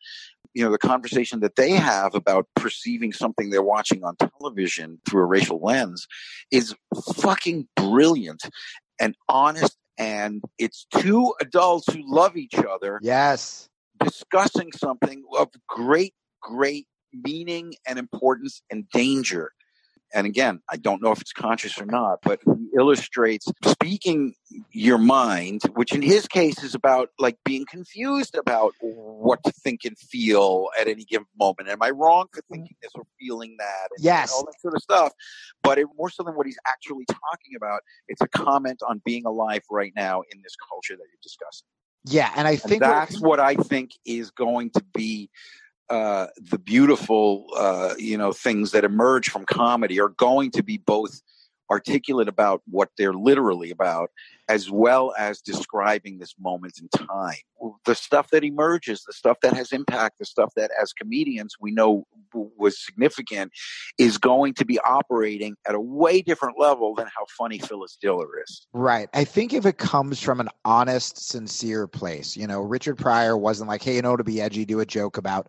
you 0.52 0.64
know, 0.64 0.70
the 0.70 0.78
conversation 0.78 1.40
that 1.40 1.56
they 1.56 1.72
have 1.72 2.14
about 2.14 2.46
perceiving 2.56 3.12
something 3.12 3.50
they're 3.50 3.62
watching 3.62 4.04
on 4.04 4.16
television 4.16 5.00
through 5.08 5.22
a 5.22 5.26
racial 5.26 5.60
lens 5.60 6.06
is 6.50 6.74
fucking 7.16 7.68
brilliant 7.76 8.42
and 9.00 9.16
honest. 9.28 9.76
And 9.98 10.42
it's 10.59 10.87
two 10.92 11.35
adults 11.40 11.92
who 11.92 12.02
love 12.07 12.37
each 12.37 12.54
other 12.57 12.98
Yes. 13.02 13.68
discussing 14.02 14.72
something 14.72 15.22
of 15.38 15.50
great, 15.68 16.14
great 16.42 16.87
meaning 17.12 17.74
and 17.87 17.98
importance 17.98 18.61
and 18.70 18.88
danger. 18.90 19.52
And 20.14 20.27
again, 20.29 20.61
I 20.70 20.77
don't 20.77 21.03
know 21.03 21.11
if 21.11 21.20
it's 21.20 21.33
conscious 21.33 21.81
or 21.81 21.87
not, 21.87 22.20
but 22.22 22.38
he 22.44 22.68
illustrates 22.77 23.50
speaking 23.64 24.35
your 24.70 24.96
mind, 24.96 25.62
which 25.74 25.92
in 25.92 26.03
his 26.03 26.29
case 26.29 26.62
is 26.62 26.74
about 26.74 27.11
like 27.18 27.37
being 27.44 27.66
confused 27.68 28.37
about 28.37 28.74
what 28.81 29.42
to 29.42 29.50
think 29.50 29.85
and 29.85 29.98
feel 29.98 30.68
at 30.81 30.87
any 30.87 31.05
given 31.05 31.27
moment. 31.38 31.68
Am 31.68 31.83
I 31.83 31.90
wrong 31.90 32.27
for 32.33 32.40
mm-hmm. 32.42 32.55
thinking 32.55 32.77
this 32.81 32.92
or 32.94 33.05
feeling 33.18 33.57
that? 33.59 33.88
And 33.96 34.05
Yes. 34.05 34.33
all 34.33 34.44
that 34.44 34.61
sort 34.61 34.74
of 34.74 34.83
stuff. 34.83 35.12
But 35.64 35.79
it, 35.79 35.88
more 35.98 36.11
so 36.11 36.22
than 36.22 36.35
what 36.35 36.46
he's 36.46 36.59
actually 36.66 37.07
talking 37.07 37.57
about, 37.57 37.81
it's 38.07 38.22
a 38.22 38.29
comment 38.29 38.83
on 38.88 39.03
being 39.05 39.27
alive 39.27 39.62
right 39.68 39.92
now 39.96 40.22
in 40.33 40.40
this 40.42 40.55
culture 40.70 40.94
that 40.96 41.05
you're 41.11 41.22
discussing. 41.22 41.66
Yeah. 42.05 42.31
And 42.37 42.46
I 42.46 42.53
And 42.53 42.61
think 42.61 42.83
that's 42.83 43.20
what 43.20 43.40
I 43.40 43.57
think 43.57 43.92
is 44.05 44.31
going 44.31 44.70
to 44.70 44.85
be 44.94 45.29
uh, 45.94 46.26
the 46.50 46.59
beautiful, 46.59 47.46
uh, 47.57 47.94
you 47.98 48.18
know, 48.18 48.33
things 48.33 48.72
that 48.72 48.83
emerge 48.83 49.30
from 49.30 49.44
comedy 49.44 50.00
are 50.00 50.09
going 50.09 50.50
to 50.50 50.61
be 50.61 50.76
both 50.76 51.22
articulate 51.70 52.26
about 52.26 52.62
what 52.68 52.90
they're 52.98 53.14
literally 53.14 53.70
about, 53.70 54.11
as 54.48 54.70
well 54.70 55.14
as 55.18 55.40
describing 55.40 56.18
this 56.18 56.35
moment 56.38 56.74
in 56.80 56.88
time. 57.07 57.37
The 57.87 57.94
stuff 57.94 58.28
that 58.30 58.44
emerges, 58.44 59.04
the 59.04 59.12
stuff 59.12 59.38
that 59.42 59.54
has 59.54 59.72
impact, 59.72 60.18
the 60.18 60.26
stuff 60.26 60.52
that 60.57 60.70
as 60.80 60.92
comedians 60.92 61.54
we 61.61 61.70
know 61.70 62.04
was 62.35 62.85
significant 62.85 63.52
is 63.98 64.18
going 64.18 64.52
to 64.54 64.64
be 64.64 64.78
operating 64.80 65.54
at 65.66 65.74
a 65.74 65.80
way 65.80 66.20
different 66.20 66.59
level 66.59 66.94
than 66.94 67.07
how 67.07 67.24
funny 67.38 67.59
Phyllis 67.59 67.96
Diller 68.00 68.28
is. 68.46 68.66
Right. 68.72 69.09
I 69.14 69.24
think 69.24 69.54
if 69.54 69.64
it 69.64 69.78
comes 69.78 70.20
from 70.20 70.40
an 70.40 70.48
honest, 70.64 71.28
sincere 71.28 71.87
place, 71.87 72.37
you 72.37 72.46
know, 72.46 72.61
Richard 72.61 72.96
Pryor 72.98 73.38
wasn't 73.38 73.68
like, 73.68 73.83
hey, 73.83 73.94
you 73.94 74.02
know, 74.02 74.16
to 74.16 74.24
be 74.24 74.42
edgy, 74.42 74.64
do 74.64 74.80
a 74.80 74.87
joke 74.87 75.16
about 75.16 75.48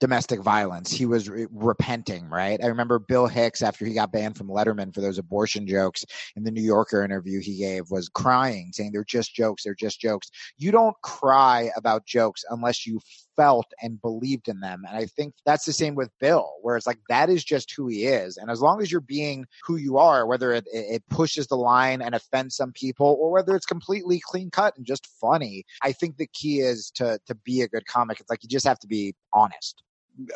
domestic 0.00 0.42
violence. 0.42 0.92
He 0.92 1.06
was 1.06 1.30
re- 1.30 1.46
repenting, 1.50 2.28
right? 2.28 2.62
I 2.62 2.66
remember 2.66 2.98
Bill 2.98 3.26
Hicks, 3.26 3.62
after 3.62 3.86
he 3.86 3.94
got 3.94 4.12
banned 4.12 4.36
from 4.36 4.48
Letterman 4.48 4.92
for 4.92 5.00
those 5.00 5.18
abortion 5.18 5.66
jokes 5.66 6.04
in 6.36 6.44
the 6.44 6.50
New 6.50 6.62
Yorker 6.62 7.02
interview 7.04 7.40
he 7.40 7.56
gave, 7.56 7.90
was 7.90 8.08
crying, 8.08 8.33
saying 8.72 8.90
they're 8.92 9.04
just 9.04 9.34
jokes, 9.34 9.64
they're 9.64 9.74
just 9.74 10.00
jokes. 10.00 10.30
You 10.56 10.70
don't 10.70 10.96
cry 11.02 11.70
about 11.76 12.06
jokes 12.06 12.44
unless 12.50 12.86
you 12.86 13.00
felt 13.36 13.66
and 13.82 14.00
believed 14.00 14.48
in 14.48 14.60
them. 14.60 14.84
And 14.88 14.96
I 14.96 15.06
think 15.06 15.34
that's 15.44 15.64
the 15.64 15.72
same 15.72 15.94
with 15.94 16.10
Bill, 16.20 16.48
where 16.62 16.76
it's 16.76 16.86
like 16.86 17.00
that 17.08 17.30
is 17.30 17.44
just 17.44 17.72
who 17.76 17.88
he 17.88 18.04
is. 18.04 18.36
And 18.36 18.50
as 18.50 18.60
long 18.60 18.80
as 18.80 18.90
you're 18.90 19.00
being 19.00 19.46
who 19.64 19.76
you 19.76 19.98
are, 19.98 20.26
whether 20.26 20.52
it, 20.52 20.64
it 20.72 21.02
pushes 21.10 21.46
the 21.46 21.56
line 21.56 22.02
and 22.02 22.14
offends 22.14 22.56
some 22.56 22.72
people 22.72 23.16
or 23.20 23.30
whether 23.30 23.54
it's 23.56 23.66
completely 23.66 24.20
clean 24.20 24.50
cut 24.50 24.76
and 24.76 24.86
just 24.86 25.06
funny, 25.20 25.64
I 25.82 25.92
think 25.92 26.16
the 26.16 26.28
key 26.32 26.60
is 26.60 26.90
to 26.96 27.18
to 27.26 27.34
be 27.34 27.62
a 27.62 27.68
good 27.68 27.86
comic. 27.86 28.20
It's 28.20 28.30
like 28.30 28.42
you 28.42 28.48
just 28.48 28.66
have 28.66 28.78
to 28.80 28.86
be 28.86 29.14
honest 29.32 29.82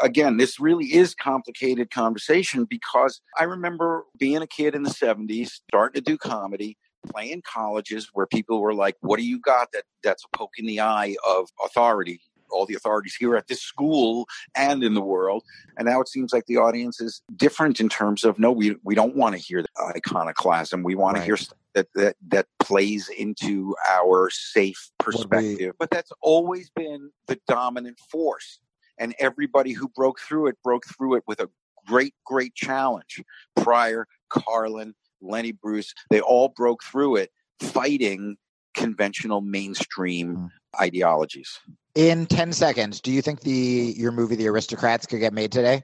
again, 0.03 0.37
this 0.37 0.59
really 0.59 0.87
is 0.87 1.15
complicated 1.15 1.91
conversation 1.91 2.65
because 2.65 3.21
I 3.39 3.45
remember 3.45 4.05
being 4.19 4.43
a 4.43 4.47
kid 4.47 4.75
in 4.75 4.83
the 4.83 4.91
70s, 4.91 5.51
starting 5.71 6.03
to 6.03 6.11
do 6.11 6.19
comedy, 6.19 6.77
playing 7.07 7.43
colleges 7.43 8.11
where 8.13 8.27
people 8.27 8.61
were 8.61 8.75
like, 8.75 8.97
What 9.01 9.19
do 9.19 9.25
you 9.25 9.41
got 9.41 9.73
that 9.73 9.85
that's 10.03 10.25
a 10.25 10.37
poke 10.37 10.55
in 10.59 10.67
the 10.67 10.81
eye 10.81 11.17
of 11.27 11.49
authority? 11.65 12.21
all 12.51 12.67
the 12.67 12.75
authorities 12.75 13.15
here 13.15 13.37
at 13.37 13.47
this 13.47 13.61
school 13.61 14.27
and 14.57 14.83
in 14.83 14.95
the 14.95 15.03
world. 15.03 15.43
And 15.77 15.87
now 15.87 16.01
it 16.01 16.09
seems 16.09 16.33
like 16.33 16.47
the 16.47 16.57
audience 16.57 17.01
is 17.01 17.23
different 17.37 17.81
in 17.81 17.89
terms 17.89 18.25
of 18.25 18.39
no, 18.39 18.51
we 18.51 18.77
we 18.83 18.95
don't 18.95 19.17
want 19.17 19.35
to 19.35 19.41
hear 19.41 19.63
the 19.63 19.69
iconoclasm. 19.97 20.83
We 20.83 20.95
want 20.95 21.15
right. 21.15 21.21
to 21.21 21.27
hear 21.27 21.37
stuff 21.37 21.59
that, 21.75 21.89
that 21.95 22.17
that 22.29 22.47
plays 22.59 23.09
into 23.09 23.75
our 23.89 24.31
safe 24.31 24.91
perspective. 24.99 25.75
But 25.79 25.91
that's 25.91 26.13
always 26.21 26.71
been 26.71 27.11
the 27.27 27.39
dominant 27.47 27.99
force. 28.11 28.61
And 28.99 29.15
everybody 29.19 29.73
who 29.73 29.89
broke 29.89 30.19
through 30.21 30.49
it 30.49 30.57
broke 30.65 30.85
through 30.87 31.17
it 31.17 31.25
with 31.27 31.41
a 31.41 31.49
great, 31.87 32.15
great 32.27 32.55
challenge. 32.55 33.23
Pryor, 33.57 34.07
Carlin, 34.29 34.95
Lenny 35.21 35.53
Bruce, 35.53 35.95
they 36.11 36.21
all 36.21 36.49
broke 36.49 36.83
through 36.85 37.17
it 37.17 37.31
fighting 37.61 38.37
conventional 38.75 39.41
mainstream 39.41 40.37
mm. 40.37 40.51
ideologies. 40.81 41.59
In 41.95 42.27
10 42.27 42.53
seconds, 42.53 43.01
do 43.01 43.11
you 43.11 43.23
think 43.23 43.41
the 43.41 43.95
your 43.97 44.13
movie 44.13 44.37
The 44.37 44.47
Aristocrats 44.47 45.07
could 45.07 45.19
get 45.19 45.33
made 45.33 45.51
today? 45.51 45.83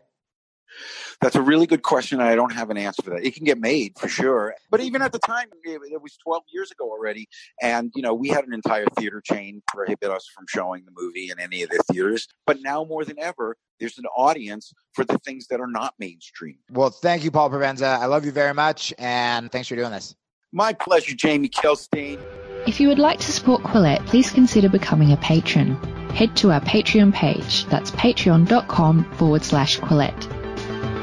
That's 1.20 1.37
a 1.37 1.42
really 1.42 1.66
good 1.66 1.83
question. 1.83 2.20
I 2.20 2.35
don't 2.35 2.53
have 2.53 2.70
an 2.70 2.77
answer 2.77 3.03
for 3.03 3.11
that. 3.11 3.24
It 3.24 3.35
can 3.35 3.44
get 3.44 3.59
made 3.59 3.98
for 3.98 4.09
sure. 4.09 4.55
But 4.70 4.81
even 4.81 5.03
at 5.03 5.12
the 5.12 5.18
time, 5.18 5.48
it 5.64 6.03
was 6.03 6.16
12 6.16 6.42
years 6.53 6.70
ago 6.70 6.90
already. 6.90 7.29
And, 7.62 7.92
you 7.94 8.03
know, 8.03 8.14
we 8.14 8.29
had 8.29 8.44
an 8.44 8.53
entire 8.53 8.87
theater 8.98 9.20
chain 9.20 9.62
prohibit 9.68 10.11
us 10.11 10.27
from 10.35 10.46
showing 10.48 10.85
the 10.85 10.92
movie 10.96 11.31
in 11.31 11.38
any 11.40 11.62
of 11.62 11.70
the 11.70 11.83
theaters. 11.92 12.29
But 12.46 12.61
now 12.62 12.85
more 12.85 13.05
than 13.05 13.18
ever, 13.18 13.57
there's 13.81 13.98
an 13.98 14.07
audience 14.16 14.72
for 14.92 15.05
the 15.05 15.18
things 15.18 15.48
that 15.48 15.61
are 15.61 15.66
not 15.66 15.94
mainstream. 15.98 16.59
Well, 16.70 16.90
thank 16.90 17.24
you, 17.24 17.31
Paul 17.31 17.50
Provenza. 17.50 17.98
I 17.98 18.07
love 18.07 18.24
you 18.24 18.33
very 18.33 18.55
much. 18.55 18.92
And 18.98 19.50
thanks 19.50 19.68
for 19.68 19.77
doing 19.77 19.90
this. 19.90 20.14
My 20.53 20.72
pleasure, 20.72 21.14
Jamie 21.16 21.48
Kilstein. 21.48 22.20
If 22.66 22.81
you 22.81 22.88
would 22.88 22.98
like 22.98 23.18
to 23.20 23.33
support 23.33 23.62
Quillette, 23.62 24.07
please 24.07 24.31
consider 24.31 24.68
becoming 24.68 25.12
a 25.12 25.16
patron. 25.18 25.74
Head 26.11 26.37
to 26.37 26.53
our 26.53 26.61
Patreon 26.61 27.12
page. 27.12 27.66
That's 27.66 27.90
patreon.com 27.90 29.05
forward 29.16 29.42
slash 29.42 29.81
Quillette. 29.81 30.43